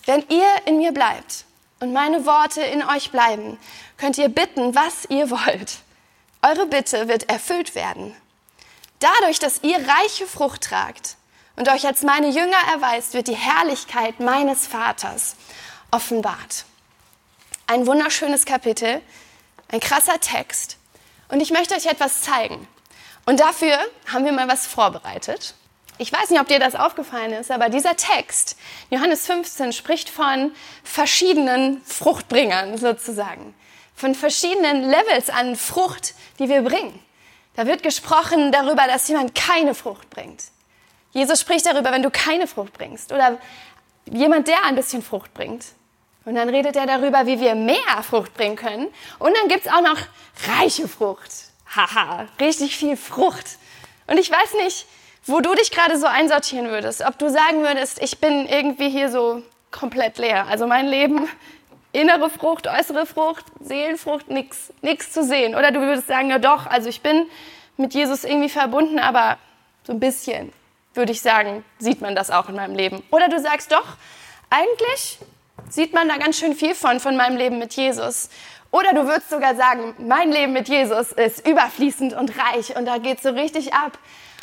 Wenn 0.05 0.23
ihr 0.29 0.47
in 0.65 0.77
mir 0.77 0.91
bleibt 0.91 1.45
und 1.79 1.93
meine 1.93 2.27
Worte 2.27 2.61
in 2.61 2.83
euch 2.83 3.11
bleiben, 3.11 3.57
könnt 3.97 4.19
ihr 4.19 4.29
bitten, 4.29 4.75
was 4.75 5.05
ihr 5.09 5.31
wollt. 5.31 5.79
Eure 6.43 6.67
Bitte 6.67 7.07
wird 7.07 7.27
erfüllt 7.27 7.73
werden. 7.73 8.15
Dadurch, 8.99 9.39
dass 9.39 9.63
ihr 9.63 9.77
reiche 9.77 10.27
Frucht 10.27 10.61
tragt 10.61 11.15
und 11.55 11.69
euch 11.69 11.87
als 11.87 12.03
meine 12.03 12.29
Jünger 12.29 12.57
erweist, 12.71 13.15
wird 13.15 13.27
die 13.27 13.35
Herrlichkeit 13.35 14.19
meines 14.19 14.67
Vaters 14.67 15.35
offenbart. 15.89 16.65
Ein 17.65 17.87
wunderschönes 17.87 18.45
Kapitel, 18.45 19.01
ein 19.69 19.79
krasser 19.79 20.19
Text. 20.19 20.77
Und 21.29 21.41
ich 21.41 21.49
möchte 21.49 21.73
euch 21.73 21.87
etwas 21.87 22.21
zeigen. 22.21 22.67
Und 23.25 23.39
dafür 23.39 23.77
haben 24.11 24.25
wir 24.25 24.31
mal 24.31 24.47
was 24.47 24.67
vorbereitet. 24.67 25.55
Ich 25.97 26.11
weiß 26.11 26.29
nicht, 26.29 26.39
ob 26.39 26.47
dir 26.47 26.59
das 26.59 26.75
aufgefallen 26.75 27.31
ist, 27.31 27.51
aber 27.51 27.69
dieser 27.69 27.95
Text, 27.95 28.57
Johannes 28.89 29.25
15, 29.25 29.73
spricht 29.73 30.09
von 30.09 30.51
verschiedenen 30.83 31.81
Fruchtbringern 31.85 32.77
sozusagen. 32.77 33.55
Von 33.95 34.13
verschiedenen 34.13 34.83
Levels 34.83 35.29
an 35.29 35.55
Frucht, 35.55 36.13
die 36.37 36.49
wir 36.49 36.61
bringen. 36.61 36.99
Da 37.55 37.65
wird 37.65 37.81
gesprochen 37.81 38.51
darüber, 38.51 38.85
dass 38.87 39.07
jemand 39.07 39.33
keine 39.33 39.73
Frucht 39.73 40.09
bringt. 40.09 40.43
Jesus 41.11 41.39
spricht 41.39 41.65
darüber, 41.65 41.91
wenn 41.93 42.03
du 42.03 42.11
keine 42.11 42.45
Frucht 42.45 42.73
bringst. 42.73 43.13
Oder 43.13 43.37
jemand, 44.11 44.49
der 44.49 44.65
ein 44.65 44.75
bisschen 44.75 45.01
Frucht 45.01 45.33
bringt. 45.33 45.65
Und 46.25 46.35
dann 46.35 46.49
redet 46.49 46.75
er 46.75 46.85
darüber, 46.85 47.25
wie 47.25 47.39
wir 47.39 47.55
mehr 47.55 48.03
Frucht 48.03 48.33
bringen 48.33 48.57
können. 48.57 48.87
Und 49.17 49.33
dann 49.37 49.47
gibt's 49.47 49.69
auch 49.69 49.81
noch 49.81 49.99
reiche 50.45 50.89
Frucht 50.89 51.54
haha, 51.75 52.27
richtig 52.39 52.77
viel 52.77 52.97
Frucht. 52.97 53.57
Und 54.07 54.17
ich 54.19 54.29
weiß 54.29 54.53
nicht, 54.63 54.85
wo 55.25 55.39
du 55.39 55.53
dich 55.55 55.71
gerade 55.71 55.97
so 55.97 56.05
einsortieren 56.05 56.69
würdest. 56.69 57.01
Ob 57.01 57.17
du 57.17 57.29
sagen 57.29 57.61
würdest, 57.61 58.01
ich 58.01 58.19
bin 58.19 58.47
irgendwie 58.47 58.89
hier 58.89 59.09
so 59.09 59.41
komplett 59.71 60.17
leer. 60.17 60.47
Also 60.47 60.67
mein 60.67 60.87
Leben, 60.87 61.27
innere 61.91 62.29
Frucht, 62.29 62.67
äußere 62.67 63.05
Frucht, 63.05 63.45
Seelenfrucht, 63.59 64.29
nichts 64.29 64.73
nix 64.81 65.11
zu 65.11 65.23
sehen. 65.23 65.55
Oder 65.55 65.71
du 65.71 65.81
würdest 65.81 66.07
sagen, 66.07 66.29
ja 66.29 66.39
doch, 66.39 66.67
also 66.67 66.89
ich 66.89 67.01
bin 67.01 67.25
mit 67.77 67.93
Jesus 67.93 68.23
irgendwie 68.23 68.49
verbunden, 68.49 68.99
aber 68.99 69.37
so 69.83 69.93
ein 69.93 69.99
bisschen, 69.99 70.53
würde 70.93 71.11
ich 71.11 71.21
sagen, 71.21 71.65
sieht 71.79 72.01
man 72.01 72.15
das 72.15 72.31
auch 72.31 72.49
in 72.49 72.55
meinem 72.55 72.75
Leben. 72.75 73.03
Oder 73.11 73.27
du 73.27 73.39
sagst 73.39 73.71
doch, 73.71 73.97
eigentlich 74.49 75.19
sieht 75.69 75.93
man 75.93 76.07
da 76.07 76.17
ganz 76.17 76.37
schön 76.37 76.55
viel 76.55 76.75
von, 76.75 76.99
von 76.99 77.17
meinem 77.17 77.37
Leben 77.37 77.59
mit 77.59 77.73
Jesus. 77.73 78.29
Oder 78.75 78.91
du 78.91 79.07
würdest 79.07 79.29
sogar 79.29 79.55
sagen, 79.55 79.95
mein 79.99 80.33
Leben 80.33 80.51
mit 80.51 80.67
Jesus 80.67 81.13
ist 81.13 81.47
überfließend 81.47 82.11
und 82.11 82.33
reich 82.37 82.75
und 82.75 82.83
da 82.85 82.97
geht 82.97 83.19
es 83.19 83.23
so 83.23 83.29
richtig 83.29 83.73
ab. 83.73 83.97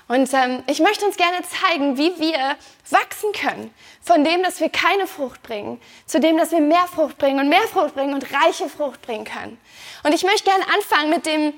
Und 0.09 0.33
ähm, 0.33 0.62
ich 0.68 0.81
möchte 0.81 1.05
uns 1.05 1.18
gerne 1.18 1.37
zeigen, 1.42 1.99
wie 1.99 2.18
wir 2.18 2.57
wachsen 2.88 3.31
können. 3.33 3.75
Von 4.01 4.25
dem, 4.25 4.42
dass 4.42 4.61
wir 4.61 4.71
keine 4.71 5.07
Frucht 5.07 5.42
bringen, 5.42 5.79
zu 6.07 6.18
dem, 6.18 6.38
dass 6.38 6.51
wir 6.51 6.62
mehr 6.62 6.87
Frucht 6.95 7.18
bringen 7.18 7.40
und 7.40 7.51
mehr 7.51 7.68
Frucht 7.71 7.95
bringen 7.95 8.14
und 8.14 8.25
reiche 8.33 8.71
Frucht 8.71 9.03
bringen 9.03 9.27
können. 9.27 9.61
Und 10.03 10.14
ich 10.14 10.23
möchte 10.23 10.45
gerne 10.45 10.64
anfangen 10.77 11.11
mit 11.11 11.27
dem, 11.27 11.53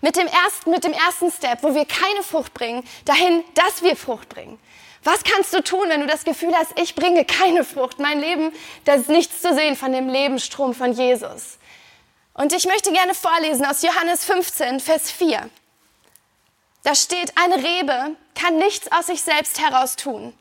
mit 0.00 0.16
dem 0.16 0.28
ersten, 0.28 0.70
mit 0.70 0.84
dem 0.84 0.94
ersten 0.94 1.30
Step, 1.30 1.62
wo 1.62 1.74
wir 1.74 1.84
keine 1.84 2.22
Frucht 2.22 2.54
bringen, 2.54 2.84
dahin, 3.04 3.44
dass 3.52 3.82
wir 3.82 3.96
Frucht 3.96 4.30
bringen. 4.30 4.58
Was 5.04 5.24
kannst 5.24 5.52
du 5.52 5.62
tun, 5.62 5.84
wenn 5.88 6.00
du 6.00 6.06
das 6.06 6.24
Gefühl 6.24 6.54
hast, 6.54 6.72
ich 6.80 6.94
bringe 6.94 7.26
keine 7.26 7.64
Frucht, 7.64 7.98
mein 7.98 8.18
Leben, 8.18 8.50
da 8.86 8.94
ist 8.94 9.10
nichts 9.10 9.42
zu 9.42 9.54
sehen 9.54 9.76
von 9.76 9.92
dem 9.92 10.08
Lebensstrom 10.08 10.72
von 10.72 10.94
Jesus? 10.94 11.58
Und 12.34 12.52
ich 12.52 12.66
möchte 12.66 12.92
gerne 12.92 13.14
vorlesen 13.14 13.66
aus 13.66 13.82
Johannes 13.82 14.24
15, 14.24 14.80
Vers 14.80 15.10
4. 15.10 15.50
Da 16.82 16.94
steht, 16.94 17.32
eine 17.36 17.56
Rebe 17.56 18.16
kann 18.34 18.56
nichts 18.56 18.90
aus 18.90 19.06
sich 19.06 19.22
selbst 19.22 19.60
heraus 19.60 19.96
tun, 19.96 20.36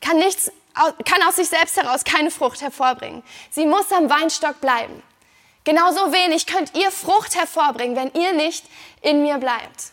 kann, 0.00 0.18
nichts, 0.18 0.50
kann 0.74 1.22
aus 1.28 1.36
sich 1.36 1.48
selbst 1.48 1.76
heraus 1.76 2.04
keine 2.04 2.30
Frucht 2.30 2.62
hervorbringen. 2.62 3.22
Sie 3.50 3.66
muss 3.66 3.92
am 3.92 4.10
Weinstock 4.10 4.60
bleiben. 4.60 5.02
Genauso 5.64 6.12
wenig 6.12 6.46
könnt 6.46 6.74
ihr 6.74 6.90
Frucht 6.90 7.36
hervorbringen, 7.36 7.96
wenn 7.96 8.20
ihr 8.20 8.32
nicht 8.32 8.64
in 9.02 9.22
mir 9.22 9.38
bleibt. 9.38 9.92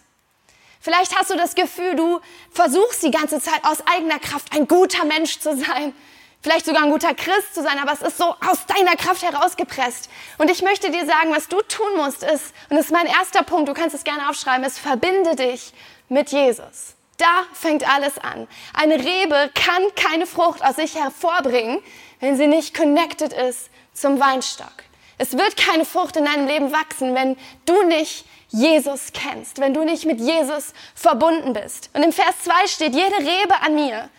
Vielleicht 0.79 1.17
hast 1.17 1.29
du 1.29 1.35
das 1.35 1.55
Gefühl, 1.55 1.95
du 1.95 2.19
versuchst 2.51 3.03
die 3.03 3.11
ganze 3.11 3.39
Zeit 3.39 3.63
aus 3.63 3.85
eigener 3.87 4.19
Kraft 4.19 4.53
ein 4.53 4.67
guter 4.67 5.05
Mensch 5.05 5.39
zu 5.39 5.55
sein. 5.57 5.95
Vielleicht 6.43 6.65
sogar 6.65 6.83
ein 6.83 6.91
guter 6.91 7.13
Christ 7.13 7.55
zu 7.55 7.63
sein, 7.63 7.79
aber 7.79 7.93
es 7.93 8.01
ist 8.01 8.17
so 8.17 8.25
aus 8.25 8.65
deiner 8.67 8.97
Kraft 8.97 9.23
herausgepresst. 9.23 10.09
Und 10.37 10.51
ich 10.51 10.61
möchte 10.61 10.91
dir 10.91 11.05
sagen, 11.05 11.31
was 11.33 11.47
du 11.47 11.61
tun 11.61 11.95
musst, 11.95 12.21
ist, 12.21 12.53
und 12.69 12.75
das 12.75 12.87
ist 12.87 12.91
mein 12.91 13.05
erster 13.05 13.43
Punkt, 13.43 13.69
du 13.69 13.73
kannst 13.73 13.95
es 13.95 14.03
gerne 14.03 14.29
aufschreiben, 14.29 14.65
ist, 14.65 14.77
verbinde 14.77 15.37
dich 15.37 15.71
mit 16.09 16.31
Jesus. 16.31 16.95
Da 17.17 17.45
fängt 17.53 17.89
alles 17.89 18.17
an. 18.17 18.49
Eine 18.73 18.95
Rebe 18.95 19.51
kann 19.55 19.83
keine 19.95 20.25
Frucht 20.25 20.61
aus 20.65 20.75
sich 20.75 20.95
hervorbringen, 20.95 21.81
wenn 22.19 22.35
sie 22.35 22.47
nicht 22.47 22.75
connected 22.75 23.31
ist 23.31 23.69
zum 23.93 24.19
Weinstock. 24.19 24.73
Es 25.17 25.37
wird 25.37 25.55
keine 25.55 25.85
Frucht 25.85 26.17
in 26.17 26.25
deinem 26.25 26.47
Leben 26.47 26.73
wachsen, 26.73 27.15
wenn 27.15 27.37
du 27.65 27.83
nicht 27.83 28.25
Jesus 28.49 29.13
kennst, 29.13 29.59
wenn 29.59 29.73
du 29.73 29.85
nicht 29.85 30.05
mit 30.05 30.19
Jesus 30.19 30.73
verbunden 30.93 31.53
bist. 31.53 31.89
Und 31.93 32.03
im 32.03 32.11
Vers 32.11 32.35
2 32.43 32.67
steht, 32.67 32.93
jede 32.93 33.17
Rebe 33.17 33.55
an 33.61 33.75
mir, 33.75 34.09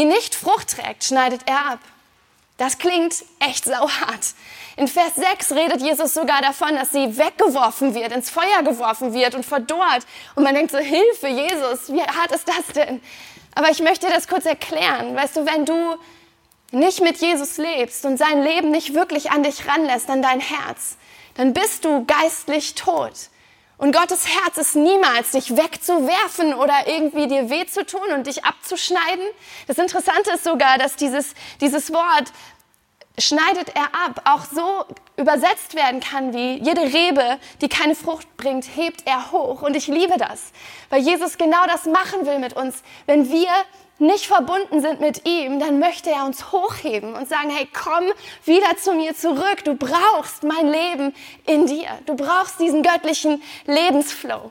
die 0.00 0.06
nicht 0.06 0.34
Frucht 0.34 0.76
trägt, 0.76 1.04
schneidet 1.04 1.42
er 1.44 1.72
ab. 1.72 1.78
Das 2.56 2.78
klingt 2.78 3.14
echt 3.38 3.66
sauhart. 3.66 4.34
In 4.76 4.88
Vers 4.88 5.14
6 5.16 5.52
redet 5.52 5.82
Jesus 5.82 6.14
sogar 6.14 6.40
davon, 6.40 6.74
dass 6.74 6.90
sie 6.90 7.18
weggeworfen 7.18 7.94
wird, 7.94 8.12
ins 8.12 8.30
Feuer 8.30 8.62
geworfen 8.62 9.12
wird 9.12 9.34
und 9.34 9.44
verdorrt. 9.44 10.06
Und 10.36 10.44
man 10.44 10.54
denkt 10.54 10.72
so, 10.72 10.78
Hilfe, 10.78 11.28
Jesus, 11.28 11.92
wie 11.92 12.00
hart 12.00 12.32
ist 12.32 12.48
das 12.48 12.66
denn? 12.74 13.02
Aber 13.54 13.68
ich 13.68 13.80
möchte 13.80 14.06
das 14.08 14.26
kurz 14.26 14.46
erklären. 14.46 15.14
Weißt 15.14 15.36
du, 15.36 15.44
wenn 15.44 15.66
du 15.66 15.96
nicht 16.70 17.02
mit 17.02 17.18
Jesus 17.18 17.58
lebst 17.58 18.06
und 18.06 18.16
sein 18.16 18.42
Leben 18.42 18.70
nicht 18.70 18.94
wirklich 18.94 19.30
an 19.30 19.42
dich 19.42 19.66
ranlässt, 19.68 20.08
an 20.08 20.22
dein 20.22 20.40
Herz, 20.40 20.96
dann 21.34 21.52
bist 21.52 21.84
du 21.84 22.06
geistlich 22.06 22.74
tot. 22.74 23.12
Und 23.80 23.96
Gottes 23.96 24.26
Herz 24.28 24.58
ist 24.58 24.76
niemals, 24.76 25.30
dich 25.30 25.56
wegzuwerfen 25.56 26.52
oder 26.52 26.86
irgendwie 26.86 27.26
dir 27.28 27.48
weh 27.48 27.64
zu 27.64 27.86
tun 27.86 28.12
und 28.14 28.26
dich 28.26 28.44
abzuschneiden. 28.44 29.24
Das 29.68 29.78
Interessante 29.78 30.32
ist 30.32 30.44
sogar, 30.44 30.76
dass 30.76 30.96
dieses, 30.96 31.32
dieses 31.62 31.90
Wort 31.90 32.30
schneidet 33.18 33.74
er 33.74 33.86
ab, 34.04 34.20
auch 34.26 34.44
so 34.44 34.84
übersetzt 35.16 35.74
werden 35.76 36.00
kann 36.00 36.34
wie 36.34 36.62
jede 36.62 36.82
Rebe, 36.82 37.38
die 37.62 37.70
keine 37.70 37.94
Frucht 37.94 38.36
bringt, 38.36 38.66
hebt 38.76 39.06
er 39.06 39.32
hoch. 39.32 39.62
Und 39.62 39.74
ich 39.74 39.86
liebe 39.86 40.18
das, 40.18 40.52
weil 40.90 41.00
Jesus 41.00 41.38
genau 41.38 41.64
das 41.66 41.86
machen 41.86 42.26
will 42.26 42.38
mit 42.38 42.52
uns. 42.52 42.82
Wenn 43.06 43.30
wir 43.30 43.48
nicht 44.00 44.26
verbunden 44.26 44.80
sind 44.80 45.00
mit 45.00 45.26
ihm, 45.26 45.60
dann 45.60 45.78
möchte 45.78 46.10
er 46.10 46.24
uns 46.24 46.52
hochheben 46.52 47.14
und 47.14 47.28
sagen, 47.28 47.50
hey, 47.50 47.68
komm 47.72 48.04
wieder 48.44 48.76
zu 48.76 48.92
mir 48.94 49.14
zurück. 49.14 49.64
Du 49.64 49.74
brauchst 49.74 50.42
mein 50.42 50.68
Leben 50.68 51.14
in 51.46 51.66
dir. 51.66 51.88
Du 52.06 52.14
brauchst 52.14 52.58
diesen 52.58 52.82
göttlichen 52.82 53.42
Lebensflow. 53.66 54.50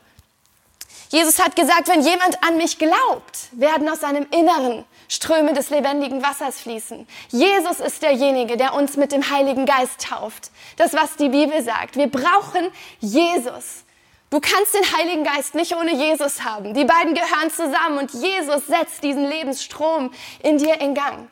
Jesus 1.10 1.40
hat 1.40 1.56
gesagt, 1.56 1.88
wenn 1.88 2.02
jemand 2.02 2.44
an 2.44 2.58
mich 2.58 2.78
glaubt, 2.78 3.50
werden 3.52 3.90
aus 3.90 4.02
seinem 4.02 4.28
Inneren 4.30 4.86
Ströme 5.08 5.54
des 5.54 5.72
lebendigen 5.72 6.22
Wassers 6.22 6.62
fließen. 6.62 7.08
Jesus 7.30 7.80
ist 7.80 8.04
derjenige, 8.04 8.58
der 8.58 8.76
uns 8.76 8.96
mit 8.96 9.12
dem 9.12 9.28
Heiligen 9.32 9.66
Geist 9.66 10.08
tauft. 10.08 10.52
Das, 10.78 10.94
was 10.94 11.16
die 11.16 11.30
Bibel 11.30 11.64
sagt. 11.64 11.96
Wir 11.96 12.08
brauchen 12.08 12.70
Jesus. 13.00 13.84
Du 14.30 14.40
kannst 14.40 14.76
den 14.76 14.92
Heiligen 14.96 15.24
Geist 15.24 15.56
nicht 15.56 15.76
ohne 15.76 15.94
Jesus 15.94 16.44
haben. 16.44 16.74
Die 16.74 16.86
beiden 16.86 17.16
gehören 17.16 17.50
zusammen 17.52 17.98
und 17.98 18.14
Jesus 18.14 18.68
setzt 18.68 19.04
diesen 19.04 19.26
Lebensstrom 19.26 20.12
in 20.44 20.60
dir 20.60 20.80
in 20.80 20.94
Gang. 20.94 21.30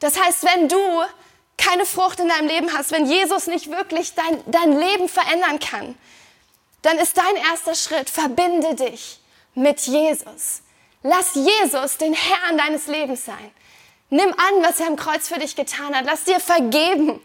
Das 0.00 0.20
heißt, 0.20 0.42
wenn 0.42 0.68
du 0.68 0.78
keine 1.56 1.86
Frucht 1.86 2.18
in 2.18 2.28
deinem 2.28 2.48
Leben 2.48 2.72
hast, 2.72 2.90
wenn 2.90 3.06
Jesus 3.06 3.46
nicht 3.46 3.70
wirklich 3.70 4.14
dein, 4.14 4.42
dein 4.46 4.76
Leben 4.76 5.08
verändern 5.08 5.60
kann, 5.60 5.94
dann 6.82 6.98
ist 6.98 7.16
dein 7.16 7.36
erster 7.36 7.76
Schritt, 7.76 8.10
verbinde 8.10 8.74
dich 8.74 9.20
mit 9.54 9.80
Jesus. 9.82 10.62
Lass 11.04 11.34
Jesus 11.34 11.98
den 11.98 12.14
Herrn 12.14 12.58
deines 12.58 12.88
Lebens 12.88 13.24
sein. 13.24 13.52
Nimm 14.10 14.30
an, 14.30 14.62
was 14.62 14.80
er 14.80 14.88
am 14.88 14.96
Kreuz 14.96 15.28
für 15.28 15.38
dich 15.38 15.54
getan 15.54 15.94
hat. 15.94 16.04
Lass 16.04 16.24
dir 16.24 16.40
vergeben. 16.40 17.20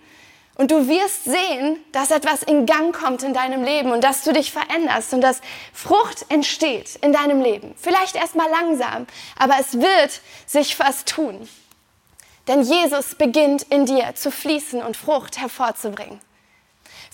Und 0.58 0.72
du 0.72 0.88
wirst 0.88 1.26
sehen, 1.26 1.78
dass 1.92 2.10
etwas 2.10 2.42
in 2.42 2.66
Gang 2.66 2.96
kommt 2.96 3.22
in 3.22 3.34
deinem 3.34 3.64
Leben 3.64 3.92
und 3.92 4.04
dass 4.04 4.24
du 4.24 4.34
dich 4.34 4.52
veränderst 4.52 5.14
und 5.14 5.22
dass 5.22 5.42
Frucht 5.72 6.26
entsteht 6.30 6.96
in 7.02 7.14
deinem 7.14 7.42
Leben. 7.42 7.76
Vielleicht 7.78 8.16
erstmal 8.16 8.50
langsam, 8.50 9.06
aber 9.38 9.54
es 9.60 9.80
wird 9.80 10.20
sich 10.48 10.80
was 10.80 11.06
tun. 11.06 11.48
Denn 12.48 12.64
Jesus 12.64 13.14
beginnt 13.14 13.64
in 13.70 13.86
dir 13.86 14.16
zu 14.16 14.32
fließen 14.32 14.82
und 14.82 14.98
Frucht 14.98 15.38
hervorzubringen. 15.38 16.20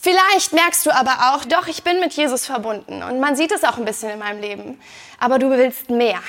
Vielleicht 0.02 0.54
merkst 0.54 0.86
du 0.86 0.92
aber 0.92 1.34
auch, 1.34 1.44
doch, 1.44 1.68
ich 1.68 1.84
bin 1.84 2.00
mit 2.00 2.14
Jesus 2.14 2.46
verbunden 2.46 3.04
und 3.04 3.20
man 3.20 3.36
sieht 3.36 3.52
es 3.52 3.66
auch 3.66 3.78
ein 3.78 3.86
bisschen 3.86 4.10
in 4.10 4.20
meinem 4.20 4.40
Leben, 4.40 4.82
aber 5.20 5.38
du 5.38 5.50
willst 5.50 5.90
mehr. 5.90 6.22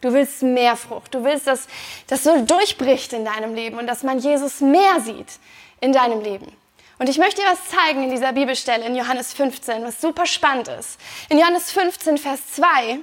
Du 0.00 0.12
willst 0.12 0.42
mehr 0.42 0.76
Frucht. 0.76 1.14
Du 1.14 1.22
willst, 1.22 1.46
dass 1.46 1.68
das 2.06 2.24
so 2.24 2.44
durchbricht 2.44 3.12
in 3.12 3.24
deinem 3.24 3.54
Leben 3.54 3.78
und 3.78 3.86
dass 3.86 4.02
man 4.02 4.18
Jesus 4.18 4.60
mehr 4.60 5.00
sieht 5.00 5.38
in 5.80 5.92
deinem 5.92 6.22
Leben. 6.22 6.61
Und 7.02 7.08
ich 7.08 7.18
möchte 7.18 7.42
dir 7.42 7.48
was 7.48 7.68
zeigen 7.68 8.04
in 8.04 8.10
dieser 8.10 8.32
Bibelstelle 8.32 8.86
in 8.86 8.94
Johannes 8.94 9.32
15, 9.32 9.82
was 9.82 10.00
super 10.00 10.24
spannend 10.24 10.68
ist. 10.68 11.00
In 11.30 11.36
Johannes 11.36 11.72
15, 11.72 12.16
Vers 12.16 12.52
2, 12.54 13.00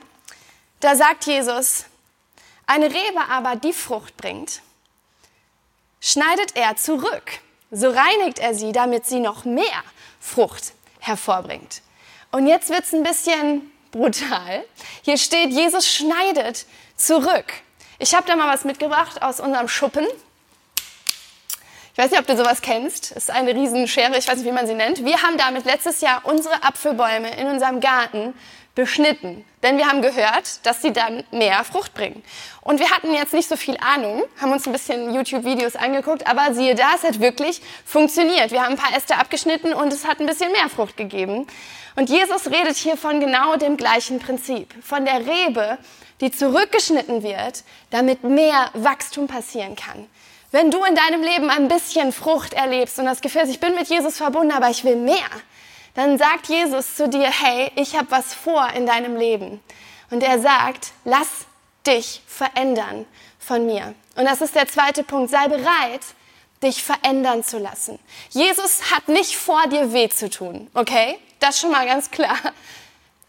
da 0.80 0.96
sagt 0.96 1.26
Jesus, 1.26 1.84
eine 2.66 2.86
Rebe 2.86 3.20
aber, 3.30 3.58
die 3.58 3.74
Frucht 3.74 4.16
bringt, 4.16 4.62
schneidet 6.00 6.56
er 6.56 6.78
zurück. 6.78 7.42
So 7.72 7.90
reinigt 7.90 8.40
er 8.40 8.54
sie, 8.54 8.72
damit 8.72 9.06
sie 9.06 9.20
noch 9.20 9.44
mehr 9.44 9.84
Frucht 10.22 10.72
hervorbringt. 11.02 11.82
Und 12.32 12.48
jetzt 12.48 12.70
wird 12.70 12.86
es 12.86 12.94
ein 12.94 13.04
bisschen 13.04 13.70
brutal. 13.92 14.64
Hier 15.02 15.18
steht, 15.18 15.52
Jesus 15.52 15.86
schneidet 15.86 16.68
zurück. 16.96 17.52
Ich 17.98 18.16
habe 18.16 18.26
da 18.26 18.38
mal 18.38 18.48
was 18.48 18.64
mitgebracht 18.64 19.22
aus 19.22 19.42
unserem 19.42 19.68
Schuppen. 19.68 20.08
Ich 22.00 22.06
weiß 22.06 22.12
nicht, 22.12 22.22
ob 22.22 22.28
du 22.28 22.38
sowas 22.38 22.62
kennst. 22.62 23.12
Es 23.12 23.24
ist 23.24 23.30
eine 23.30 23.54
Riesenschere, 23.54 24.18
ich 24.18 24.26
weiß 24.26 24.38
nicht, 24.38 24.46
wie 24.46 24.54
man 24.54 24.66
sie 24.66 24.74
nennt. 24.74 25.04
Wir 25.04 25.22
haben 25.22 25.38
damit 25.38 25.66
letztes 25.66 26.00
Jahr 26.00 26.22
unsere 26.24 26.64
Apfelbäume 26.64 27.30
in 27.38 27.48
unserem 27.48 27.82
Garten 27.82 28.34
beschnitten. 28.74 29.44
Denn 29.64 29.78
wir 29.78 29.86
haben 29.90 30.02
gehört, 30.02 30.66
dass 30.66 30.82
sie 30.82 30.94
dann 30.94 31.26
mehr 31.32 31.62
Frucht 31.66 31.94
bringen. 31.94 32.24
Und 32.62 32.80
wir 32.80 32.90
hatten 32.90 33.14
jetzt 33.14 33.34
nicht 33.34 33.50
so 33.50 33.58
viel 33.58 33.76
Ahnung, 33.82 34.24
haben 34.40 34.54
uns 34.54 34.66
ein 34.66 34.72
bisschen 34.72 35.14
YouTube-Videos 35.14 35.76
angeguckt, 35.76 36.26
aber 36.26 36.54
siehe 36.54 36.74
da, 36.74 36.86
es 36.96 37.04
hat 37.04 37.20
wirklich 37.20 37.62
funktioniert. 37.84 38.52
Wir 38.52 38.64
haben 38.64 38.76
ein 38.76 38.78
paar 38.78 38.96
Äste 38.96 39.18
abgeschnitten 39.18 39.74
und 39.74 39.92
es 39.92 40.08
hat 40.08 40.22
ein 40.22 40.26
bisschen 40.26 40.54
mehr 40.54 40.70
Frucht 40.70 40.96
gegeben. 40.96 41.48
Und 41.98 42.10
Jesus 42.10 42.48
redet 42.48 42.78
hier 42.78 42.96
von 42.96 43.20
genau 43.20 43.58
dem 43.58 43.76
gleichen 43.76 44.20
Prinzip. 44.20 44.74
Von 44.82 45.04
der 45.04 45.28
Rebe, 45.28 45.78
die 46.22 46.32
zurückgeschnitten 46.32 47.24
wird, 47.24 47.66
damit 47.90 48.24
mehr 48.24 48.70
Wachstum 48.74 49.28
passieren 49.28 49.76
kann. 49.76 50.08
Wenn 50.52 50.72
du 50.72 50.84
in 50.84 50.96
deinem 50.96 51.22
Leben 51.22 51.50
ein 51.50 51.68
bisschen 51.68 52.12
Frucht 52.12 52.54
erlebst 52.54 52.98
und 52.98 53.06
das 53.06 53.22
Gefühl 53.22 53.42
hast, 53.42 53.50
ich 53.50 53.60
bin 53.60 53.76
mit 53.76 53.88
Jesus 53.88 54.18
verbunden, 54.18 54.52
aber 54.52 54.70
ich 54.70 54.84
will 54.84 54.96
mehr, 54.96 55.30
dann 55.94 56.18
sagt 56.18 56.48
Jesus 56.48 56.96
zu 56.96 57.08
dir, 57.08 57.30
hey, 57.30 57.72
ich 57.76 57.96
habe 57.96 58.10
was 58.10 58.34
vor 58.34 58.68
in 58.76 58.86
deinem 58.86 59.16
Leben. 59.16 59.62
Und 60.10 60.24
er 60.24 60.40
sagt, 60.40 60.92
lass 61.04 61.46
dich 61.86 62.22
verändern 62.26 63.06
von 63.38 63.66
mir. 63.66 63.94
Und 64.16 64.26
das 64.26 64.42
ist 64.42 64.56
der 64.56 64.68
zweite 64.68 65.04
Punkt. 65.04 65.30
Sei 65.30 65.48
bereit, 65.48 66.02
dich 66.64 66.84
verändern 66.84 67.44
zu 67.44 67.60
lassen. 67.60 68.00
Jesus 68.30 68.92
hat 68.92 69.08
nicht 69.08 69.36
vor, 69.36 69.68
dir 69.68 69.94
weh 69.94 70.10
zu 70.10 70.30
tun, 70.30 70.70
okay? 70.74 71.20
Das 71.40 71.60
schon 71.60 71.72
mal 71.72 71.86
ganz 71.86 72.12
klar. 72.12 72.38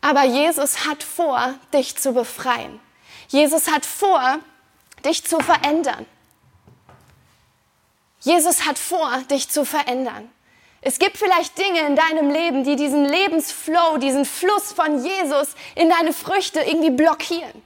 Aber 0.00 0.24
Jesus 0.24 0.86
hat 0.86 1.02
vor, 1.02 1.54
dich 1.74 1.96
zu 1.96 2.12
befreien. 2.12 2.80
Jesus 3.28 3.70
hat 3.70 3.84
vor, 3.84 4.38
dich 5.04 5.24
zu 5.24 5.38
verändern. 5.40 6.06
Jesus 8.20 8.66
hat 8.66 8.78
vor, 8.78 9.10
dich 9.30 9.48
zu 9.48 9.64
verändern. 9.64 10.30
Es 10.82 10.98
gibt 10.98 11.18
vielleicht 11.18 11.58
Dinge 11.58 11.80
in 11.80 11.96
deinem 11.96 12.30
Leben, 12.30 12.64
die 12.64 12.76
diesen 12.76 13.04
Lebensflow, 13.04 13.98
diesen 13.98 14.24
Fluss 14.24 14.72
von 14.72 15.04
Jesus 15.04 15.48
in 15.74 15.90
deine 15.90 16.12
Früchte 16.12 16.60
irgendwie 16.60 16.90
blockieren. 16.90 17.62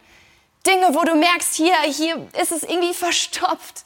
Dinge, 0.67 0.95
wo 0.95 1.05
du 1.05 1.15
merkst, 1.15 1.55
hier, 1.55 1.77
hier 1.83 2.27
ist 2.41 2.51
es 2.51 2.63
irgendwie 2.63 2.95
verstopft. 2.95 3.85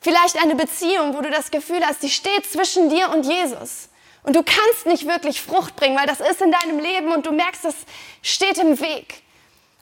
Vielleicht 0.00 0.36
eine 0.36 0.54
Beziehung, 0.54 1.16
wo 1.16 1.22
du 1.22 1.30
das 1.30 1.50
Gefühl 1.50 1.84
hast, 1.84 2.02
die 2.02 2.10
steht 2.10 2.50
zwischen 2.50 2.90
dir 2.90 3.10
und 3.10 3.24
Jesus. 3.24 3.88
Und 4.22 4.36
du 4.36 4.42
kannst 4.42 4.86
nicht 4.86 5.06
wirklich 5.06 5.40
Frucht 5.40 5.76
bringen, 5.76 5.96
weil 5.96 6.06
das 6.06 6.20
ist 6.20 6.42
in 6.42 6.52
deinem 6.52 6.78
Leben 6.78 7.12
und 7.12 7.24
du 7.24 7.32
merkst, 7.32 7.64
das 7.64 7.74
steht 8.22 8.58
im 8.58 8.78
Weg. 8.80 9.22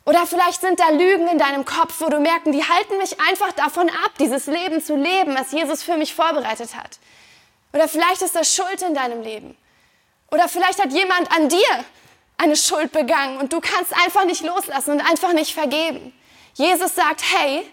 Oder 0.06 0.24
vielleicht 0.24 0.60
sind 0.60 0.78
da 0.78 0.88
Lügen 0.90 1.26
in 1.26 1.38
deinem 1.38 1.64
Kopf, 1.64 2.00
wo 2.00 2.08
du 2.08 2.20
merken, 2.20 2.52
die 2.52 2.64
halten 2.64 2.96
mich 2.98 3.20
einfach 3.20 3.52
davon 3.52 3.88
ab, 3.90 4.12
dieses 4.20 4.46
Leben 4.46 4.80
zu 4.80 4.94
leben, 4.94 5.34
was 5.36 5.50
Jesus 5.50 5.82
für 5.82 5.96
mich 5.96 6.14
vorbereitet 6.14 6.76
hat. 6.76 7.00
Oder 7.72 7.88
vielleicht 7.88 8.22
ist 8.22 8.36
das 8.36 8.54
Schuld 8.54 8.80
in 8.82 8.94
deinem 8.94 9.22
Leben. 9.22 9.56
Oder 10.30 10.48
vielleicht 10.48 10.80
hat 10.80 10.92
jemand 10.92 11.30
an 11.32 11.48
dir 11.48 11.84
eine 12.38 12.56
Schuld 12.56 12.92
begangen 12.92 13.38
und 13.38 13.52
du 13.52 13.60
kannst 13.60 13.92
einfach 14.04 14.24
nicht 14.24 14.44
loslassen 14.44 14.92
und 14.92 15.00
einfach 15.00 15.32
nicht 15.32 15.52
vergeben. 15.52 16.12
Jesus 16.54 16.94
sagt, 16.94 17.22
hey, 17.36 17.68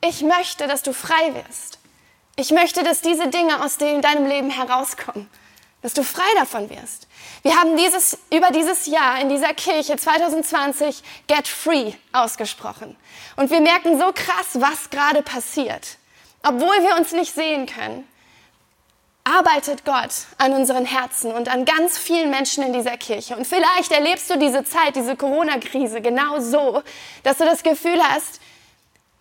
ich 0.00 0.22
möchte, 0.22 0.66
dass 0.66 0.82
du 0.82 0.94
frei 0.94 1.34
wirst. 1.34 1.78
Ich 2.36 2.50
möchte, 2.52 2.82
dass 2.82 3.02
diese 3.02 3.28
Dinge 3.28 3.62
aus 3.62 3.76
deinem 3.76 4.26
Leben 4.26 4.50
herauskommen, 4.50 5.28
dass 5.82 5.92
du 5.92 6.02
frei 6.02 6.24
davon 6.36 6.70
wirst. 6.70 7.06
Wir 7.46 7.56
haben 7.56 7.76
dieses, 7.76 8.16
über 8.34 8.50
dieses 8.50 8.86
Jahr 8.86 9.20
in 9.20 9.28
dieser 9.28 9.52
Kirche 9.52 9.98
2020 9.98 11.02
Get 11.26 11.46
Free 11.46 11.92
ausgesprochen. 12.10 12.96
Und 13.36 13.50
wir 13.50 13.60
merken 13.60 13.98
so 13.98 14.12
krass, 14.14 14.54
was 14.54 14.88
gerade 14.88 15.20
passiert. 15.20 15.98
Obwohl 16.42 16.74
wir 16.82 16.96
uns 16.96 17.12
nicht 17.12 17.34
sehen 17.34 17.66
können, 17.66 18.08
arbeitet 19.24 19.84
Gott 19.84 20.10
an 20.38 20.54
unseren 20.54 20.86
Herzen 20.86 21.32
und 21.32 21.50
an 21.50 21.66
ganz 21.66 21.98
vielen 21.98 22.30
Menschen 22.30 22.64
in 22.64 22.72
dieser 22.72 22.96
Kirche. 22.96 23.36
Und 23.36 23.46
vielleicht 23.46 23.92
erlebst 23.92 24.30
du 24.30 24.38
diese 24.38 24.64
Zeit, 24.64 24.96
diese 24.96 25.14
Corona-Krise 25.14 26.00
genau 26.00 26.40
so, 26.40 26.82
dass 27.24 27.36
du 27.36 27.44
das 27.44 27.62
Gefühl 27.62 28.02
hast, 28.02 28.40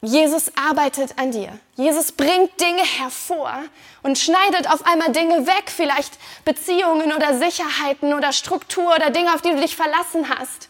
Jesus 0.06 0.52
arbeitet 0.58 1.18
an 1.18 1.32
dir. 1.32 1.58
Jesus 1.76 2.12
bringt 2.12 2.60
Dinge 2.60 2.84
hervor 2.84 3.54
und 4.02 4.18
schneidet 4.18 4.70
auf 4.70 4.86
einmal 4.86 5.14
Dinge 5.14 5.48
weg, 5.48 5.72
vielleicht 5.74 6.20
Beziehungen 6.44 7.14
oder 7.14 7.40
Sicherheiten 7.40 8.14
oder 8.14 8.34
Struktur 8.34 8.94
oder 8.94 9.12
Dinge, 9.12 9.34
auf 9.34 9.42
die 9.42 9.52
du 9.52 9.62
dich 9.62 9.78
verlassen 9.78 10.28
hast 10.28 10.68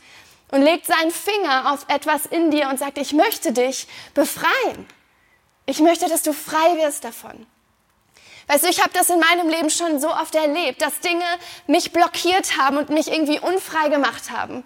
und 0.51 0.61
legt 0.61 0.85
seinen 0.85 1.09
Finger 1.09 1.73
auf 1.73 1.87
etwas 1.87 2.27
in 2.27 2.51
dir 2.51 2.69
und 2.69 2.77
sagt, 2.77 2.99
ich 2.99 3.11
möchte 3.11 3.53
dich 3.53 3.87
befreien. 4.13 4.85
Ich 5.65 5.79
möchte, 5.79 6.07
dass 6.07 6.21
du 6.21 6.31
frei 6.31 6.77
wirst 6.77 7.03
davon. 7.03 7.47
Weißt 8.45 8.65
du, 8.65 8.69
ich 8.69 8.81
habe 8.81 8.91
das 8.93 9.09
in 9.09 9.19
meinem 9.19 9.49
Leben 9.49 9.71
schon 9.71 9.99
so 9.99 10.11
oft 10.11 10.35
erlebt, 10.35 10.79
dass 10.83 10.99
Dinge 10.99 11.25
mich 11.65 11.91
blockiert 11.91 12.59
haben 12.59 12.77
und 12.77 12.91
mich 12.91 13.07
irgendwie 13.07 13.39
unfrei 13.39 13.89
gemacht 13.89 14.29
haben 14.29 14.63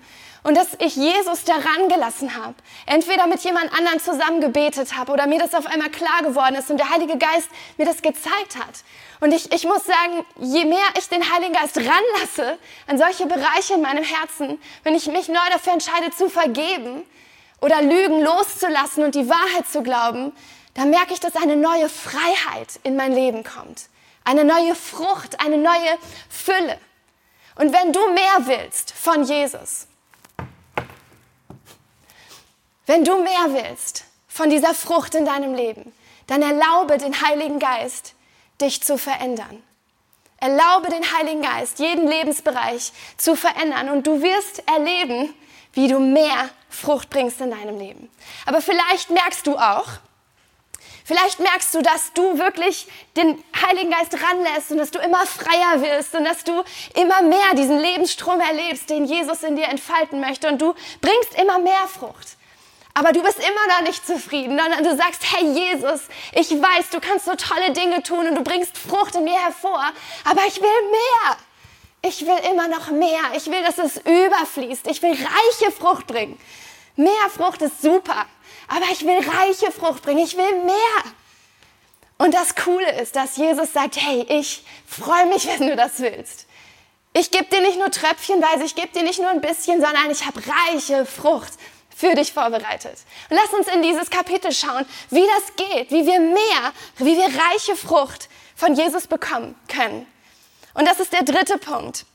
und 0.47 0.55
dass 0.55 0.77
ich 0.79 0.95
Jesus 0.95 1.43
daran 1.43 1.89
gelassen 1.89 2.33
habe. 2.41 2.55
Entweder 2.85 3.27
mit 3.27 3.41
jemand 3.41 3.69
anderen 3.77 3.99
zusammen 3.99 4.39
gebetet 4.39 4.95
habe 4.95 5.11
oder 5.11 5.27
mir 5.27 5.39
das 5.39 5.53
auf 5.53 5.65
einmal 5.65 5.89
klar 5.89 6.21
geworden 6.23 6.55
ist 6.55 6.71
und 6.71 6.77
der 6.77 6.89
Heilige 6.89 7.17
Geist 7.17 7.49
mir 7.75 7.85
das 7.85 8.01
gezeigt 8.01 8.55
hat. 8.57 8.85
Und 9.19 9.33
ich, 9.33 9.51
ich 9.51 9.65
muss 9.65 9.83
sagen, 9.83 10.25
je 10.39 10.63
mehr 10.63 10.85
ich 10.97 11.09
den 11.09 11.33
Heiligen 11.33 11.51
Geist 11.51 11.75
ranlasse 11.75 12.57
an 12.87 12.97
solche 12.97 13.25
Bereiche 13.25 13.73
in 13.73 13.81
meinem 13.81 14.05
Herzen, 14.05 14.57
wenn 14.83 14.95
ich 14.95 15.07
mich 15.07 15.27
neu 15.27 15.35
dafür 15.51 15.73
entscheide 15.73 16.11
zu 16.11 16.29
vergeben 16.29 17.03
oder 17.59 17.81
Lügen 17.81 18.21
loszulassen 18.21 19.03
und 19.03 19.15
die 19.15 19.27
Wahrheit 19.27 19.67
zu 19.69 19.83
glauben, 19.83 20.31
dann 20.75 20.91
merke 20.91 21.11
ich, 21.11 21.19
dass 21.19 21.35
eine 21.35 21.57
neue 21.57 21.89
Freiheit 21.89 22.79
in 22.83 22.95
mein 22.95 23.11
Leben 23.11 23.43
kommt. 23.43 23.89
Eine 24.23 24.45
neue 24.45 24.75
Frucht, 24.75 25.41
eine 25.41 25.57
neue 25.57 25.97
Fülle. 26.29 26.79
Und 27.55 27.73
wenn 27.73 27.91
du 27.91 27.99
mehr 28.13 28.47
willst 28.47 28.93
von 28.93 29.25
Jesus, 29.25 29.87
wenn 32.87 33.03
du 33.03 33.21
mehr 33.21 33.47
willst 33.49 34.05
von 34.27 34.49
dieser 34.49 34.73
Frucht 34.73 35.13
in 35.13 35.25
deinem 35.25 35.53
Leben, 35.53 35.93
dann 36.25 36.41
erlaube 36.41 36.97
den 36.97 37.21
Heiligen 37.21 37.59
Geist, 37.59 38.15
dich 38.59 38.81
zu 38.81 38.97
verändern. 38.97 39.61
Erlaube 40.39 40.89
den 40.89 41.03
Heiligen 41.17 41.41
Geist, 41.41 41.79
jeden 41.79 42.07
Lebensbereich 42.07 42.91
zu 43.17 43.35
verändern 43.35 43.89
und 43.89 44.07
du 44.07 44.21
wirst 44.21 44.63
erleben, 44.67 45.33
wie 45.73 45.87
du 45.87 45.99
mehr 45.99 46.49
Frucht 46.69 47.09
bringst 47.09 47.41
in 47.41 47.51
deinem 47.51 47.77
Leben. 47.77 48.09
Aber 48.45 48.61
vielleicht 48.61 49.09
merkst 49.09 49.47
du 49.47 49.57
auch, 49.57 49.87
vielleicht 51.03 51.39
merkst 51.39 51.73
du, 51.73 51.81
dass 51.81 52.13
du 52.13 52.37
wirklich 52.37 52.87
den 53.15 53.43
Heiligen 53.65 53.91
Geist 53.91 54.15
ranlässt 54.23 54.71
und 54.71 54.77
dass 54.77 54.91
du 54.91 54.99
immer 54.99 55.25
freier 55.25 55.81
wirst 55.81 56.13
und 56.15 56.23
dass 56.23 56.43
du 56.43 56.63
immer 56.95 57.21
mehr 57.23 57.53
diesen 57.55 57.79
Lebensstrom 57.79 58.39
erlebst, 58.39 58.89
den 58.89 59.05
Jesus 59.05 59.43
in 59.43 59.55
dir 59.55 59.67
entfalten 59.67 60.19
möchte 60.19 60.47
und 60.47 60.61
du 60.61 60.73
bringst 61.01 61.33
immer 61.39 61.59
mehr 61.59 61.87
Frucht. 61.87 62.36
Aber 62.97 63.11
du 63.11 63.21
bist 63.21 63.37
immer 63.37 63.75
noch 63.75 63.81
nicht 63.81 64.07
zufrieden, 64.07 64.57
sondern 64.57 64.83
du 64.83 64.97
sagst, 64.97 65.21
hey 65.31 65.45
Jesus, 65.45 66.01
ich 66.33 66.49
weiß, 66.49 66.89
du 66.89 66.99
kannst 66.99 67.25
so 67.25 67.35
tolle 67.35 67.71
Dinge 67.71 68.01
tun 68.01 68.27
und 68.27 68.33
du 68.33 68.41
bringst 68.41 68.75
Frucht 68.75 69.13
in 69.13 69.23
mir 69.23 69.39
hervor, 69.39 69.91
aber 70.23 70.41
ich 70.47 70.59
will 70.59 70.89
mehr. 70.89 71.37
Ich 72.01 72.21
will 72.21 72.51
immer 72.51 72.67
noch 72.67 72.89
mehr. 72.89 73.19
Ich 73.35 73.45
will, 73.45 73.61
dass 73.61 73.77
es 73.77 73.97
überfließt. 73.97 74.87
Ich 74.87 75.03
will 75.03 75.11
reiche 75.11 75.71
Frucht 75.71 76.07
bringen. 76.07 76.39
Mehr 76.95 77.11
Frucht 77.35 77.61
ist 77.61 77.83
super, 77.83 78.25
aber 78.67 78.85
ich 78.91 79.05
will 79.05 79.19
reiche 79.29 79.71
Frucht 79.71 80.01
bringen. 80.01 80.25
Ich 80.25 80.35
will 80.35 80.63
mehr. 80.63 81.13
Und 82.17 82.33
das 82.33 82.55
Coole 82.55 82.99
ist, 82.99 83.15
dass 83.15 83.37
Jesus 83.37 83.73
sagt, 83.73 83.97
hey, 84.01 84.25
ich 84.27 84.63
freue 84.87 85.27
mich, 85.27 85.45
wenn 85.59 85.67
du 85.67 85.75
das 85.75 85.99
willst. 85.99 86.47
Ich 87.13 87.29
gebe 87.29 87.45
dir 87.45 87.61
nicht 87.61 87.77
nur 87.77 87.91
tröpfchenweise, 87.91 88.63
ich 88.63 88.73
gebe 88.73 88.87
dir 88.87 89.03
nicht 89.03 89.19
nur 89.19 89.29
ein 89.29 89.41
bisschen, 89.41 89.81
sondern 89.81 90.09
ich 90.09 90.25
habe 90.25 90.41
reiche 90.71 91.05
Frucht 91.05 91.53
für 91.97 92.13
dich 92.13 92.31
vorbereitet. 92.31 92.99
Und 93.29 93.37
lass 93.37 93.51
uns 93.53 93.67
in 93.73 93.81
dieses 93.81 94.11
Kapitel 94.11 94.51
schauen, 94.51 94.85
wie 95.09 95.25
das 95.25 95.55
geht, 95.55 95.89
wie 95.89 96.05
wir 96.05 96.19
mehr, 96.19 96.73
wie 96.97 97.17
wir 97.17 97.25
reiche 97.25 97.75
Frucht 97.75 98.29
von 98.55 98.75
Jesus 98.75 99.07
bekommen 99.07 99.55
können. 99.67 100.05
Und 100.75 100.87
das 100.87 100.99
ist 100.99 101.11
der 101.11 101.23
dritte 101.23 101.57
Punkt. 101.57 102.05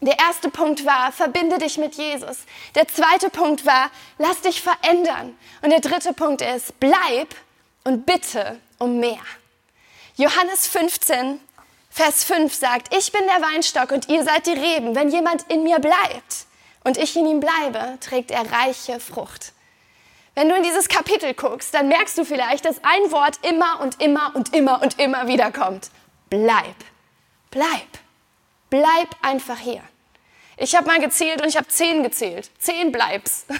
Der 0.00 0.18
erste 0.18 0.50
Punkt 0.50 0.84
war, 0.86 1.10
verbinde 1.10 1.58
dich 1.58 1.78
mit 1.78 1.96
Jesus. 1.96 2.38
Der 2.76 2.86
zweite 2.86 3.28
Punkt 3.28 3.66
war, 3.66 3.90
lass 4.18 4.40
dich 4.40 4.62
verändern. 4.62 5.36
Und 5.62 5.70
der 5.70 5.80
dritte 5.80 6.12
Punkt 6.12 6.40
ist, 6.40 6.78
bleib 6.78 7.34
und 7.82 8.06
bitte 8.06 8.60
um 8.78 9.00
mehr. 9.00 9.22
Johannes 10.16 10.68
15, 10.68 11.40
Vers 11.90 12.22
5 12.22 12.54
sagt, 12.54 12.94
ich 12.94 13.10
bin 13.10 13.22
der 13.26 13.48
Weinstock 13.48 13.90
und 13.90 14.08
ihr 14.08 14.22
seid 14.22 14.46
die 14.46 14.52
Reben. 14.52 14.94
Wenn 14.94 15.08
jemand 15.08 15.50
in 15.50 15.64
mir 15.64 15.80
bleibt, 15.80 16.43
und 16.84 16.96
ich 16.96 17.16
in 17.16 17.26
ihm 17.26 17.40
bleibe, 17.40 17.98
trägt 18.00 18.30
er 18.30 18.50
reiche 18.52 19.00
Frucht. 19.00 19.52
Wenn 20.34 20.48
du 20.48 20.56
in 20.56 20.62
dieses 20.62 20.88
Kapitel 20.88 21.34
guckst, 21.34 21.74
dann 21.74 21.88
merkst 21.88 22.18
du 22.18 22.24
vielleicht, 22.24 22.64
dass 22.64 22.82
ein 22.82 23.10
Wort 23.12 23.38
immer 23.42 23.80
und 23.80 24.00
immer 24.00 24.32
und 24.34 24.54
immer 24.54 24.82
und 24.82 24.98
immer 24.98 25.26
wieder 25.26 25.50
kommt. 25.52 25.90
Bleib. 26.28 26.76
Bleib. 27.50 27.88
Bleib 28.70 29.08
einfach 29.22 29.58
hier. 29.58 29.82
Ich 30.56 30.74
habe 30.74 30.86
mal 30.86 31.00
gezählt 31.00 31.40
und 31.40 31.48
ich 31.48 31.56
habe 31.56 31.68
zehn 31.68 32.02
gezählt. 32.02 32.50
Zehn 32.58 32.92
bleibst. 32.92 33.46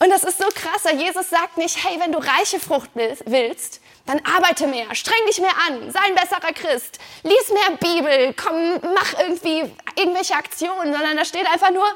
Und 0.00 0.10
das 0.10 0.24
ist 0.24 0.38
so 0.38 0.48
krass. 0.54 0.92
Jesus 0.92 1.30
sagt 1.30 1.56
nicht, 1.56 1.82
hey, 1.84 1.98
wenn 2.00 2.12
du 2.12 2.18
reiche 2.18 2.58
Frucht 2.58 2.90
willst, 2.94 3.80
dann 4.06 4.20
arbeite 4.24 4.66
mehr, 4.66 4.94
streng 4.94 5.24
dich 5.26 5.40
mehr 5.40 5.54
an, 5.66 5.90
sei 5.90 6.00
ein 6.00 6.14
besserer 6.14 6.52
Christ, 6.52 6.98
lies 7.22 7.48
mehr 7.50 7.76
Bibel, 7.78 8.34
komm, 8.34 8.74
mach 8.94 9.18
irgendwie 9.18 9.72
irgendwelche 9.96 10.34
Aktionen, 10.34 10.92
sondern 10.92 11.16
da 11.16 11.24
steht 11.24 11.46
einfach 11.46 11.70
nur, 11.70 11.86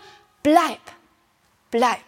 bleib, 0.43 0.81
bleib. 1.71 2.01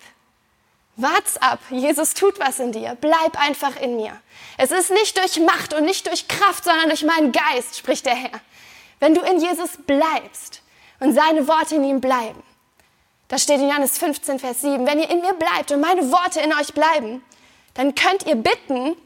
Wart's 0.96 1.36
ab, 1.38 1.60
Jesus 1.70 2.14
tut 2.14 2.38
was 2.40 2.60
in 2.60 2.72
dir, 2.72 2.96
bleib 3.00 3.38
einfach 3.40 3.76
in 3.80 3.96
mir. 3.96 4.20
Es 4.58 4.70
ist 4.70 4.90
nicht 4.90 5.16
durch 5.16 5.38
Macht 5.40 5.72
und 5.74 5.84
nicht 5.84 6.06
durch 6.06 6.28
Kraft, 6.28 6.64
sondern 6.64 6.88
durch 6.88 7.04
meinen 7.04 7.32
Geist, 7.32 7.78
spricht 7.78 8.06
der 8.06 8.14
Herr. 8.14 8.40
Wenn 8.98 9.14
du 9.14 9.22
in 9.22 9.40
Jesus 9.40 9.78
bleibst 9.86 10.62
und 10.98 11.14
seine 11.14 11.46
Worte 11.48 11.76
in 11.76 11.84
ihm 11.84 12.00
bleiben, 12.00 12.42
da 13.28 13.38
steht 13.38 13.60
in 13.60 13.68
Johannes 13.68 13.96
15, 13.96 14.38
Vers 14.38 14.60
7, 14.60 14.86
wenn 14.86 14.98
ihr 14.98 15.08
in 15.08 15.20
mir 15.20 15.34
bleibt 15.34 15.70
und 15.70 15.80
meine 15.80 16.10
Worte 16.10 16.40
in 16.40 16.52
euch 16.52 16.74
bleiben, 16.74 17.22
dann 17.74 17.94
könnt 17.94 18.26
ihr 18.26 18.34
bitten, 18.34 18.96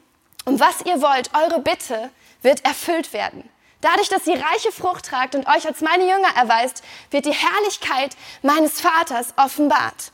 um 0.45 0.61
was 0.61 0.83
ihr 0.85 1.01
wollt, 1.01 1.31
eure 1.35 1.61
Bitte 1.61 2.11
wird 2.43 2.65
erfüllt 2.65 3.13
werden. 3.13 3.49
Dadurch, 3.81 4.09
dass 4.09 4.27
ihr 4.27 4.43
reiche 4.43 4.73
Frucht 4.73 5.07
tragt 5.07 5.35
und 5.35 5.47
euch 5.47 5.67
als 5.67 5.81
meine 5.81 6.05
Jünger 6.05 6.35
erweist, 6.37 6.83
wird 7.11 7.27
die 7.27 7.35
Herrlichkeit 7.35 8.17
meines 8.43 8.81
Vaters 8.81 9.35
offenbart. 9.37 10.13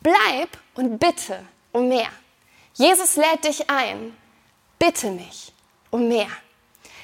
Bleib 0.00 0.48
und 0.74 0.98
bitte 0.98 1.40
um 1.72 1.88
mehr. 1.88 2.08
Jesus 2.74 3.16
lädt 3.16 3.44
dich 3.44 3.70
ein. 3.70 4.16
Bitte 4.78 5.10
mich 5.10 5.52
um 5.90 6.08
mehr. 6.08 6.26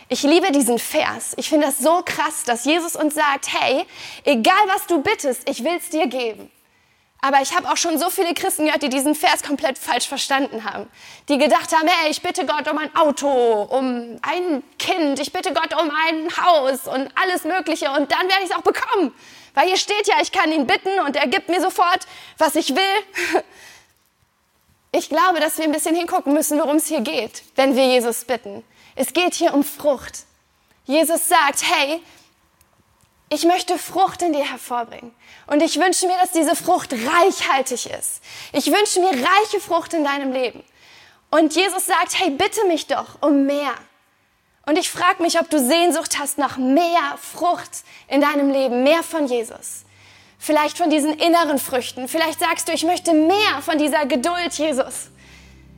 Ich 0.08 0.24
liebe 0.24 0.50
diesen 0.50 0.80
Vers. 0.80 1.34
Ich 1.36 1.48
finde 1.48 1.66
das 1.66 1.78
so 1.78 2.02
krass, 2.04 2.42
dass 2.44 2.64
Jesus 2.64 2.96
uns 2.96 3.14
sagt, 3.14 3.52
hey, 3.52 3.86
egal 4.24 4.66
was 4.66 4.86
du 4.88 5.00
bittest, 5.00 5.48
ich 5.48 5.62
will 5.62 5.76
es 5.76 5.90
dir 5.90 6.08
geben. 6.08 6.50
Aber 7.22 7.42
ich 7.42 7.54
habe 7.54 7.70
auch 7.70 7.76
schon 7.76 7.98
so 7.98 8.08
viele 8.08 8.32
Christen 8.32 8.64
gehört, 8.64 8.82
die 8.82 8.88
diesen 8.88 9.14
Vers 9.14 9.42
komplett 9.42 9.76
falsch 9.78 10.08
verstanden 10.08 10.64
haben. 10.64 10.88
Die 11.28 11.36
gedacht 11.36 11.70
haben, 11.72 11.86
hey, 11.86 12.10
ich 12.10 12.22
bitte 12.22 12.46
Gott 12.46 12.70
um 12.70 12.78
ein 12.78 12.94
Auto, 12.96 13.28
um 13.28 14.18
ein 14.22 14.62
Kind, 14.78 15.20
ich 15.20 15.32
bitte 15.32 15.52
Gott 15.52 15.74
um 15.74 15.90
ein 15.90 16.36
Haus 16.42 16.86
und 16.86 17.10
alles 17.20 17.44
Mögliche 17.44 17.90
und 17.90 18.10
dann 18.10 18.22
werde 18.22 18.42
ich 18.44 18.50
es 18.50 18.56
auch 18.56 18.62
bekommen. 18.62 19.14
Weil 19.54 19.68
hier 19.68 19.76
steht 19.76 20.06
ja, 20.06 20.14
ich 20.22 20.32
kann 20.32 20.50
ihn 20.50 20.66
bitten 20.66 20.98
und 21.00 21.16
er 21.16 21.26
gibt 21.26 21.48
mir 21.48 21.60
sofort, 21.60 22.06
was 22.38 22.54
ich 22.56 22.74
will. 22.74 23.42
Ich 24.92 25.08
glaube, 25.08 25.38
dass 25.38 25.56
wir 25.56 25.66
ein 25.66 25.70
bisschen 25.70 25.94
hingucken 25.94 26.34
müssen, 26.34 26.58
worum 26.58 26.78
es 26.78 26.88
hier 26.88 27.00
geht, 27.00 27.44
wenn 27.54 27.76
wir 27.76 27.86
Jesus 27.86 28.24
bitten. 28.24 28.64
Es 28.96 29.12
geht 29.12 29.34
hier 29.34 29.54
um 29.54 29.62
Frucht. 29.62 30.24
Jesus 30.84 31.28
sagt, 31.28 31.62
hey, 31.62 32.02
Ich 33.32 33.44
möchte 33.44 33.78
Frucht 33.78 34.22
in 34.22 34.32
dir 34.32 34.44
hervorbringen. 34.44 35.14
Und 35.46 35.62
ich 35.62 35.78
wünsche 35.78 36.06
mir, 36.08 36.16
dass 36.20 36.32
diese 36.32 36.56
Frucht 36.56 36.92
reichhaltig 36.92 37.86
ist. 37.86 38.20
Ich 38.52 38.66
wünsche 38.66 39.00
mir 39.00 39.10
reiche 39.10 39.60
Frucht 39.60 39.94
in 39.94 40.02
deinem 40.02 40.32
Leben. 40.32 40.64
Und 41.30 41.54
Jesus 41.54 41.86
sagt, 41.86 42.18
hey, 42.18 42.30
bitte 42.30 42.64
mich 42.64 42.88
doch 42.88 43.22
um 43.22 43.46
mehr. 43.46 43.74
Und 44.66 44.76
ich 44.76 44.90
frage 44.90 45.22
mich, 45.22 45.38
ob 45.38 45.48
du 45.48 45.60
Sehnsucht 45.60 46.18
hast 46.18 46.38
nach 46.38 46.56
mehr 46.56 47.16
Frucht 47.20 47.84
in 48.08 48.20
deinem 48.20 48.50
Leben, 48.50 48.82
mehr 48.82 49.04
von 49.04 49.26
Jesus. 49.26 49.84
Vielleicht 50.38 50.76
von 50.76 50.90
diesen 50.90 51.14
inneren 51.14 51.58
Früchten. 51.58 52.08
Vielleicht 52.08 52.40
sagst 52.40 52.66
du, 52.66 52.72
ich 52.72 52.82
möchte 52.82 53.12
mehr 53.12 53.62
von 53.62 53.78
dieser 53.78 54.06
Geduld, 54.06 54.54
Jesus. 54.54 55.10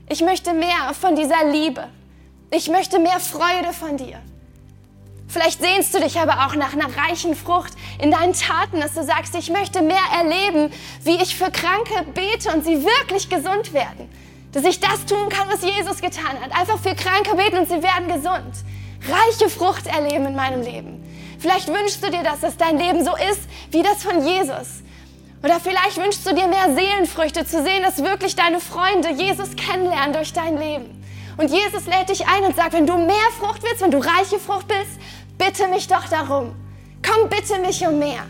Ich 0.08 0.22
möchte 0.22 0.54
mehr 0.54 0.94
von 0.98 1.16
dieser 1.16 1.44
Liebe. 1.44 1.88
Ich 2.50 2.68
möchte 2.68 2.98
mehr 2.98 3.20
Freude 3.20 3.72
von 3.72 3.98
dir. 3.98 4.22
Vielleicht 5.32 5.62
sehnst 5.62 5.94
du 5.94 5.98
dich 5.98 6.20
aber 6.20 6.44
auch 6.44 6.54
nach 6.56 6.74
einer 6.74 6.94
reichen 6.94 7.34
Frucht 7.34 7.72
in 7.98 8.10
deinen 8.10 8.34
Taten, 8.34 8.80
dass 8.80 8.92
du 8.92 9.02
sagst, 9.02 9.34
ich 9.34 9.48
möchte 9.48 9.80
mehr 9.80 9.96
erleben, 10.14 10.70
wie 11.04 11.22
ich 11.22 11.34
für 11.34 11.50
Kranke 11.50 12.04
bete 12.12 12.50
und 12.54 12.66
sie 12.66 12.84
wirklich 12.84 13.30
gesund 13.30 13.72
werden. 13.72 14.10
Dass 14.52 14.64
ich 14.64 14.78
das 14.78 15.06
tun 15.06 15.30
kann, 15.30 15.48
was 15.48 15.62
Jesus 15.62 16.02
getan 16.02 16.38
hat. 16.38 16.52
Einfach 16.52 16.78
für 16.78 16.94
Kranke 16.94 17.34
beten 17.34 17.56
und 17.56 17.66
sie 17.66 17.82
werden 17.82 18.08
gesund. 18.08 18.52
Reiche 19.08 19.48
Frucht 19.48 19.86
erleben 19.86 20.26
in 20.26 20.36
meinem 20.36 20.60
Leben. 20.60 21.02
Vielleicht 21.38 21.68
wünschst 21.68 22.04
du 22.04 22.10
dir 22.10 22.22
das, 22.22 22.40
dass 22.40 22.58
dein 22.58 22.76
Leben 22.76 23.02
so 23.02 23.12
ist 23.16 23.40
wie 23.70 23.82
das 23.82 24.02
von 24.02 24.26
Jesus. 24.26 24.82
Oder 25.42 25.60
vielleicht 25.60 25.96
wünschst 25.96 26.26
du 26.26 26.34
dir 26.34 26.46
mehr 26.46 26.74
Seelenfrüchte, 26.74 27.46
zu 27.46 27.62
sehen, 27.64 27.82
dass 27.82 28.04
wirklich 28.04 28.36
deine 28.36 28.60
Freunde 28.60 29.10
Jesus 29.12 29.56
kennenlernen 29.56 30.12
durch 30.12 30.34
dein 30.34 30.58
Leben. 30.58 31.02
Und 31.38 31.50
Jesus 31.50 31.86
lädt 31.86 32.10
dich 32.10 32.26
ein 32.26 32.44
und 32.44 32.54
sagt, 32.54 32.74
wenn 32.74 32.86
du 32.86 32.98
mehr 32.98 33.16
Frucht 33.40 33.62
willst, 33.62 33.80
wenn 33.80 33.90
du 33.90 33.98
reiche 33.98 34.38
Frucht 34.38 34.68
bist, 34.68 35.00
bitte 35.38 35.68
mich 35.68 35.88
doch 35.88 36.08
darum. 36.08 36.54
Komm 37.02 37.28
bitte 37.28 37.60
mich 37.60 37.86
um 37.86 37.98
mehr. 37.98 38.24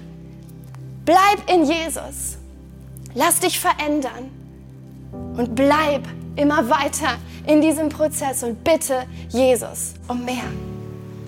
Bleib 1.04 1.50
in 1.50 1.64
Jesus. 1.64 2.38
Lass 3.14 3.40
dich 3.40 3.58
verändern. 3.58 4.30
Und 5.36 5.54
bleib 5.54 6.06
immer 6.36 6.68
weiter 6.70 7.18
in 7.46 7.60
diesem 7.60 7.88
Prozess 7.88 8.42
und 8.42 8.64
bitte 8.64 9.04
Jesus 9.28 9.94
um 10.08 10.24
mehr. 10.24 10.44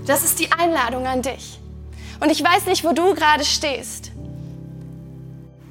Das 0.07 0.25
ist 0.25 0.39
die 0.39 0.51
Einladung 0.53 1.07
an 1.07 1.23
dich. 1.23 1.59
Und 2.21 2.31
ich 2.31 2.43
weiß 2.43 2.67
nicht, 2.67 2.85
wo 2.85 2.93
du 2.93 3.15
gerade 3.15 3.45
stehst. 3.45 4.13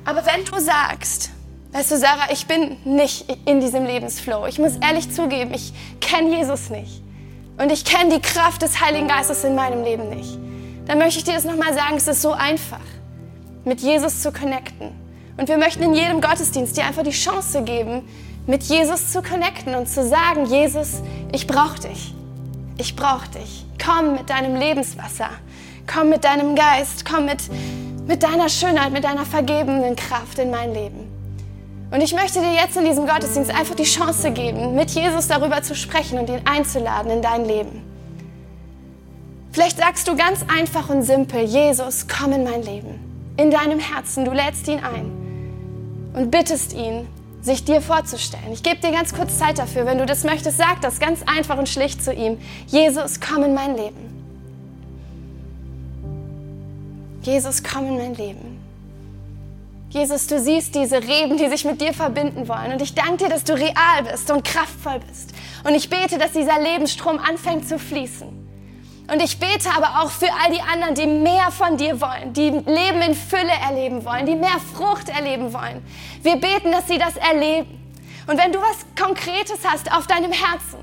Aber 0.06 0.26
wenn 0.26 0.44
du 0.46 0.60
sagst, 0.60 1.30
weißt 1.72 1.92
du, 1.92 1.98
Sarah, 1.98 2.32
ich 2.32 2.46
bin 2.46 2.78
nicht 2.84 3.26
in 3.46 3.62
diesem 3.62 3.86
Lebensflow. 3.86 4.46
Ich 4.48 4.60
muss 4.60 4.74
ehrlich 4.78 5.12
zugeben, 5.12 5.54
ich 5.54 5.74
kenne 6.02 6.38
Jesus 6.38 6.70
nicht. 6.70 7.03
Und 7.58 7.72
ich 7.72 7.86
kenne 7.86 8.16
die 8.16 8.22
Kraft 8.22 8.62
des 8.62 8.82
Heiligen 8.82 9.08
Geistes 9.08 9.44
in 9.44 9.56
meinem 9.56 9.84
Leben 9.84 10.10
nicht. 10.10 10.38
Dann 10.88 10.98
möchte 10.98 11.20
ich 11.20 11.24
dir 11.24 11.34
das 11.34 11.46
nochmal 11.46 11.74
sagen, 11.74 11.96
es 11.98 12.08
ist 12.08 12.22
so 12.22 12.32
einfach, 12.32 12.82
mit 13.64 13.80
Jesus 13.82 14.22
zu 14.22 14.32
connecten. 14.32 14.92
Und 15.38 15.48
wir 15.48 15.58
möchten 15.58 15.84
in 15.84 15.94
jedem 15.94 16.22
Gottesdienst 16.22 16.78
dir 16.78 16.86
einfach 16.86 17.04
die 17.04 17.12
Chance 17.12 17.64
geben, 17.64 18.08
mit 18.46 18.64
Jesus 18.64 19.12
zu 19.12 19.22
connecten 19.22 19.76
und 19.76 19.88
zu 19.88 20.06
sagen, 20.08 20.46
Jesus, 20.46 21.02
ich 21.32 21.48
brauche 21.48 21.80
dich. 21.80 22.14
Ich 22.78 22.96
brauche 22.96 23.30
dich. 23.30 23.66
Komm 23.84 24.16
mit 24.16 24.30
deinem 24.30 24.56
Lebenswasser. 24.56 25.30
Komm 25.92 26.10
mit 26.10 26.24
deinem 26.24 26.56
Geist. 26.56 27.06
Komm 27.06 27.26
mit, 27.26 27.42
mit 28.08 28.24
deiner 28.24 28.50
Schönheit, 28.50 28.92
mit 28.92 29.04
deiner 29.04 29.26
vergebenden 29.26 29.96
Kraft 29.96 30.40
in 30.40 30.52
mein 30.52 30.74
Leben. 30.74 31.03
Und 31.94 32.02
ich 32.02 32.16
möchte 32.16 32.40
dir 32.40 32.54
jetzt 32.54 32.76
in 32.76 32.86
diesem 32.86 33.06
Gottesdienst 33.06 33.52
einfach 33.52 33.76
die 33.76 33.84
Chance 33.84 34.32
geben, 34.32 34.74
mit 34.74 34.90
Jesus 34.90 35.28
darüber 35.28 35.62
zu 35.62 35.76
sprechen 35.76 36.18
und 36.18 36.28
ihn 36.28 36.42
einzuladen 36.44 37.12
in 37.12 37.22
dein 37.22 37.46
Leben. 37.46 37.84
Vielleicht 39.52 39.78
sagst 39.78 40.08
du 40.08 40.16
ganz 40.16 40.44
einfach 40.52 40.90
und 40.90 41.04
simpel, 41.04 41.42
Jesus, 41.42 42.08
komm 42.08 42.34
in 42.34 42.46
mein 42.46 42.64
Leben. 42.64 43.36
In 43.38 43.52
deinem 43.52 43.78
Herzen, 43.78 44.26
du 44.26 44.32
lädst 44.32 44.68
ihn 44.68 44.80
ein 44.80 46.12
und 46.16 46.32
bittest 46.32 46.74
ihn, 46.74 47.08
sich 47.44 47.64
dir 47.64 47.80
vorzustellen. 47.80 48.52
Ich 48.52 48.64
gebe 48.64 48.78
dir 48.78 48.92
ganz 48.92 49.14
kurz 49.14 49.38
Zeit 49.38 49.60
dafür. 49.60 49.86
Wenn 49.86 50.00
du 50.00 50.08
das 50.08 50.24
möchtest, 50.24 50.58
sag 50.58 50.82
das 50.82 51.00
ganz 51.00 51.22
einfach 51.28 51.60
und 51.60 51.70
schlicht 51.70 52.04
zu 52.04 52.12
ihm. 52.12 52.40
Jesus, 52.66 53.20
komm 53.20 53.44
in 53.44 53.54
mein 53.54 53.78
Leben. 53.78 54.24
Jesus, 57.22 57.62
komm 57.64 57.86
in 57.86 57.98
mein 57.98 58.16
Leben. 58.16 58.53
Jesus, 59.94 60.26
du 60.26 60.40
siehst 60.40 60.74
diese 60.74 61.04
Reben, 61.04 61.38
die 61.38 61.48
sich 61.50 61.66
mit 61.66 61.80
dir 61.80 61.94
verbinden 61.94 62.48
wollen. 62.48 62.72
Und 62.72 62.82
ich 62.82 62.96
danke 62.96 63.26
dir, 63.26 63.30
dass 63.30 63.44
du 63.44 63.54
real 63.54 64.02
bist 64.10 64.32
und 64.32 64.44
kraftvoll 64.44 65.00
bist. 65.08 65.36
Und 65.64 65.76
ich 65.76 65.88
bete, 65.88 66.18
dass 66.18 66.32
dieser 66.32 66.60
Lebensstrom 66.60 67.20
anfängt 67.20 67.68
zu 67.68 67.78
fließen. 67.78 68.28
Und 68.28 69.22
ich 69.22 69.38
bete 69.38 69.70
aber 69.70 70.02
auch 70.02 70.10
für 70.10 70.30
all 70.44 70.52
die 70.52 70.62
anderen, 70.62 70.96
die 70.96 71.06
mehr 71.06 71.52
von 71.52 71.78
dir 71.78 72.02
wollen, 72.02 72.34
die 72.34 72.50
Leben 72.50 73.04
in 73.08 73.14
Fülle 73.14 73.52
erleben 73.70 74.04
wollen, 74.04 74.26
die 74.26 74.34
mehr 74.34 74.58
Frucht 74.76 75.10
erleben 75.10 75.54
wollen. 75.54 75.86
Wir 76.24 76.38
beten, 76.38 76.72
dass 76.72 76.88
sie 76.88 76.98
das 76.98 77.16
erleben. 77.18 77.80
Und 78.26 78.40
wenn 78.40 78.52
du 78.52 78.60
was 78.60 78.88
Konkretes 79.00 79.60
hast 79.64 79.96
auf 79.96 80.08
deinem 80.08 80.32
Herzen, 80.32 80.80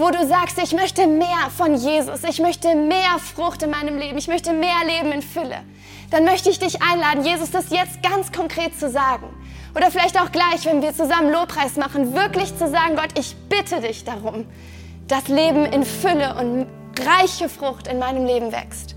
wo 0.00 0.10
du 0.10 0.26
sagst, 0.26 0.58
ich 0.58 0.72
möchte 0.72 1.06
mehr 1.06 1.50
von 1.54 1.74
Jesus, 1.74 2.24
ich 2.24 2.40
möchte 2.40 2.74
mehr 2.74 3.18
Frucht 3.18 3.62
in 3.62 3.70
meinem 3.70 3.98
Leben, 3.98 4.16
ich 4.16 4.28
möchte 4.28 4.54
mehr 4.54 4.78
Leben 4.86 5.12
in 5.12 5.20
Fülle, 5.20 5.62
dann 6.10 6.24
möchte 6.24 6.48
ich 6.48 6.58
dich 6.58 6.80
einladen, 6.82 7.22
Jesus 7.22 7.50
das 7.50 7.68
jetzt 7.68 8.02
ganz 8.02 8.32
konkret 8.32 8.78
zu 8.80 8.88
sagen. 8.90 9.28
Oder 9.76 9.90
vielleicht 9.90 10.18
auch 10.18 10.32
gleich, 10.32 10.64
wenn 10.64 10.80
wir 10.80 10.94
zusammen 10.94 11.30
Lobpreis 11.30 11.76
machen, 11.76 12.14
wirklich 12.14 12.56
zu 12.56 12.68
sagen, 12.68 12.96
Gott, 12.96 13.16
ich 13.18 13.36
bitte 13.50 13.80
dich 13.80 14.02
darum, 14.04 14.46
dass 15.06 15.28
Leben 15.28 15.66
in 15.66 15.84
Fülle 15.84 16.34
und 16.34 16.66
reiche 17.06 17.50
Frucht 17.50 17.86
in 17.86 17.98
meinem 17.98 18.24
Leben 18.24 18.52
wächst. 18.52 18.96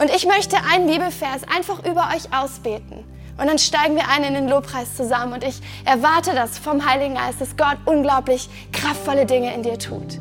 Und 0.00 0.08
ich 0.14 0.24
möchte 0.26 0.56
einen 0.72 0.86
Bibelvers 0.86 1.42
einfach 1.54 1.84
über 1.84 2.10
euch 2.14 2.32
ausbeten. 2.32 3.04
Und 3.42 3.48
dann 3.48 3.58
steigen 3.58 3.96
wir 3.96 4.08
ein 4.08 4.22
in 4.22 4.34
den 4.34 4.48
Lobpreis 4.48 4.94
zusammen. 4.94 5.32
Und 5.32 5.42
ich 5.42 5.60
erwarte 5.84 6.32
das 6.32 6.60
vom 6.60 6.86
Heiligen 6.86 7.16
Geist, 7.16 7.40
dass 7.40 7.56
Gott 7.56 7.76
unglaublich 7.86 8.48
kraftvolle 8.70 9.26
Dinge 9.26 9.52
in 9.52 9.64
dir 9.64 9.80
tut. 9.80 10.20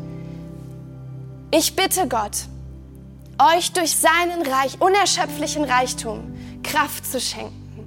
Ich 1.52 1.76
bitte 1.76 2.08
Gott, 2.08 2.46
euch 3.56 3.74
durch 3.74 3.96
seinen 3.96 4.42
Reich, 4.42 4.82
unerschöpflichen 4.82 5.66
Reichtum 5.66 6.34
Kraft 6.64 7.06
zu 7.06 7.20
schenken, 7.20 7.86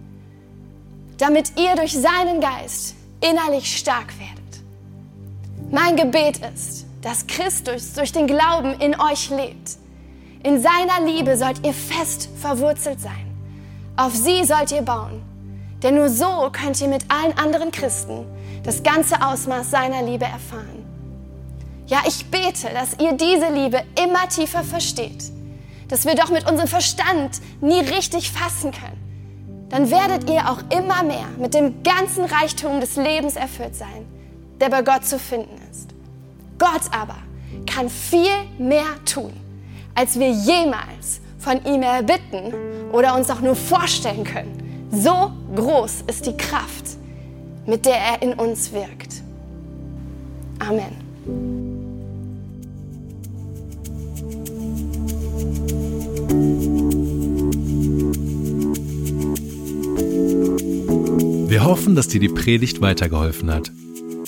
damit 1.18 1.58
ihr 1.58 1.74
durch 1.74 1.94
seinen 1.94 2.40
Geist 2.40 2.94
innerlich 3.20 3.76
stark 3.76 4.16
werdet. 4.20 4.62
Mein 5.68 5.96
Gebet 5.96 6.38
ist, 6.54 6.86
dass 7.02 7.26
Christus 7.26 7.94
durch 7.94 8.12
den 8.12 8.28
Glauben 8.28 8.78
in 8.78 8.94
euch 9.00 9.30
lebt. 9.30 9.78
In 10.44 10.62
seiner 10.62 11.04
Liebe 11.04 11.36
sollt 11.36 11.66
ihr 11.66 11.74
fest 11.74 12.28
verwurzelt 12.40 13.00
sein. 13.00 13.34
Auf 13.96 14.12
sie 14.14 14.44
sollt 14.44 14.72
ihr 14.72 14.82
bauen. 14.82 15.23
Denn 15.84 15.94
nur 15.94 16.08
so 16.08 16.50
könnt 16.50 16.80
ihr 16.80 16.88
mit 16.88 17.04
allen 17.08 17.38
anderen 17.38 17.70
Christen 17.70 18.26
das 18.64 18.82
ganze 18.82 19.24
Ausmaß 19.24 19.70
seiner 19.70 20.02
Liebe 20.02 20.24
erfahren. 20.24 20.84
Ja, 21.86 21.98
ich 22.08 22.26
bete, 22.30 22.70
dass 22.74 22.98
ihr 22.98 23.12
diese 23.12 23.52
Liebe 23.52 23.82
immer 24.02 24.28
tiefer 24.28 24.64
versteht 24.64 25.30
dass 25.88 26.06
wir 26.06 26.14
doch 26.14 26.30
mit 26.30 26.50
unserem 26.50 26.68
Verstand 26.68 27.40
nie 27.60 27.80
richtig 27.80 28.30
fassen 28.30 28.72
können, 28.72 29.68
dann 29.68 29.90
werdet 29.90 30.28
ihr 30.30 30.50
auch 30.50 30.58
immer 30.76 31.02
mehr 31.02 31.26
mit 31.38 31.54
dem 31.54 31.82
ganzen 31.82 32.24
Reichtum 32.24 32.80
des 32.80 32.96
Lebens 32.96 33.36
erfüllt 33.36 33.76
sein, 33.76 34.06
der 34.60 34.70
bei 34.70 34.82
Gott 34.82 35.04
zu 35.04 35.18
finden 35.18 35.60
ist. 35.70 35.90
Gott 36.58 36.82
aber 36.90 37.16
kann 37.66 37.88
viel 37.88 38.30
mehr 38.58 38.86
tun, 39.04 39.32
als 39.94 40.18
wir 40.18 40.30
jemals 40.30 41.20
von 41.38 41.64
ihm 41.64 41.82
erbitten 41.82 42.52
oder 42.92 43.14
uns 43.16 43.30
auch 43.30 43.40
nur 43.40 43.56
vorstellen 43.56 44.24
können. 44.24 44.63
So 44.96 45.32
groß 45.56 46.04
ist 46.06 46.26
die 46.26 46.36
Kraft, 46.36 46.84
mit 47.66 47.84
der 47.84 47.96
er 47.96 48.22
in 48.22 48.34
uns 48.34 48.72
wirkt. 48.72 49.22
Amen. 50.60 51.04
Wir 61.48 61.64
hoffen, 61.64 61.94
dass 61.96 62.08
dir 62.08 62.20
die 62.20 62.28
Predigt 62.28 62.80
weitergeholfen 62.80 63.50
hat. 63.52 63.72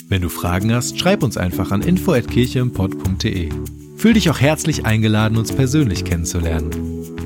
Wenn 0.09 0.21
du 0.21 0.29
Fragen 0.29 0.73
hast, 0.73 0.99
schreib 0.99 1.23
uns 1.23 1.37
einfach 1.37 1.71
an 1.71 1.81
info@kircheimpod.de. 1.81 3.49
Fühl 3.97 4.13
dich 4.13 4.29
auch 4.29 4.39
herzlich 4.39 4.85
eingeladen, 4.85 5.37
uns 5.37 5.51
persönlich 5.51 6.03
kennenzulernen. 6.03 7.16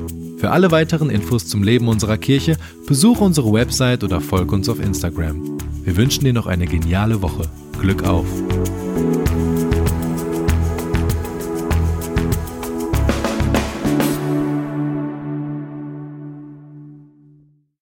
Für 0.42 0.50
alle 0.50 0.72
weiteren 0.72 1.08
Infos 1.08 1.46
zum 1.46 1.62
Leben 1.62 1.86
unserer 1.86 2.18
Kirche 2.18 2.56
besuche 2.88 3.22
unsere 3.22 3.52
Website 3.52 4.02
oder 4.02 4.20
folge 4.20 4.56
uns 4.56 4.68
auf 4.68 4.80
Instagram. 4.80 5.56
Wir 5.84 5.96
wünschen 5.96 6.24
dir 6.24 6.32
noch 6.32 6.48
eine 6.48 6.66
geniale 6.66 7.22
Woche. 7.22 7.48
Glück 7.80 8.02
auf! 8.02 8.26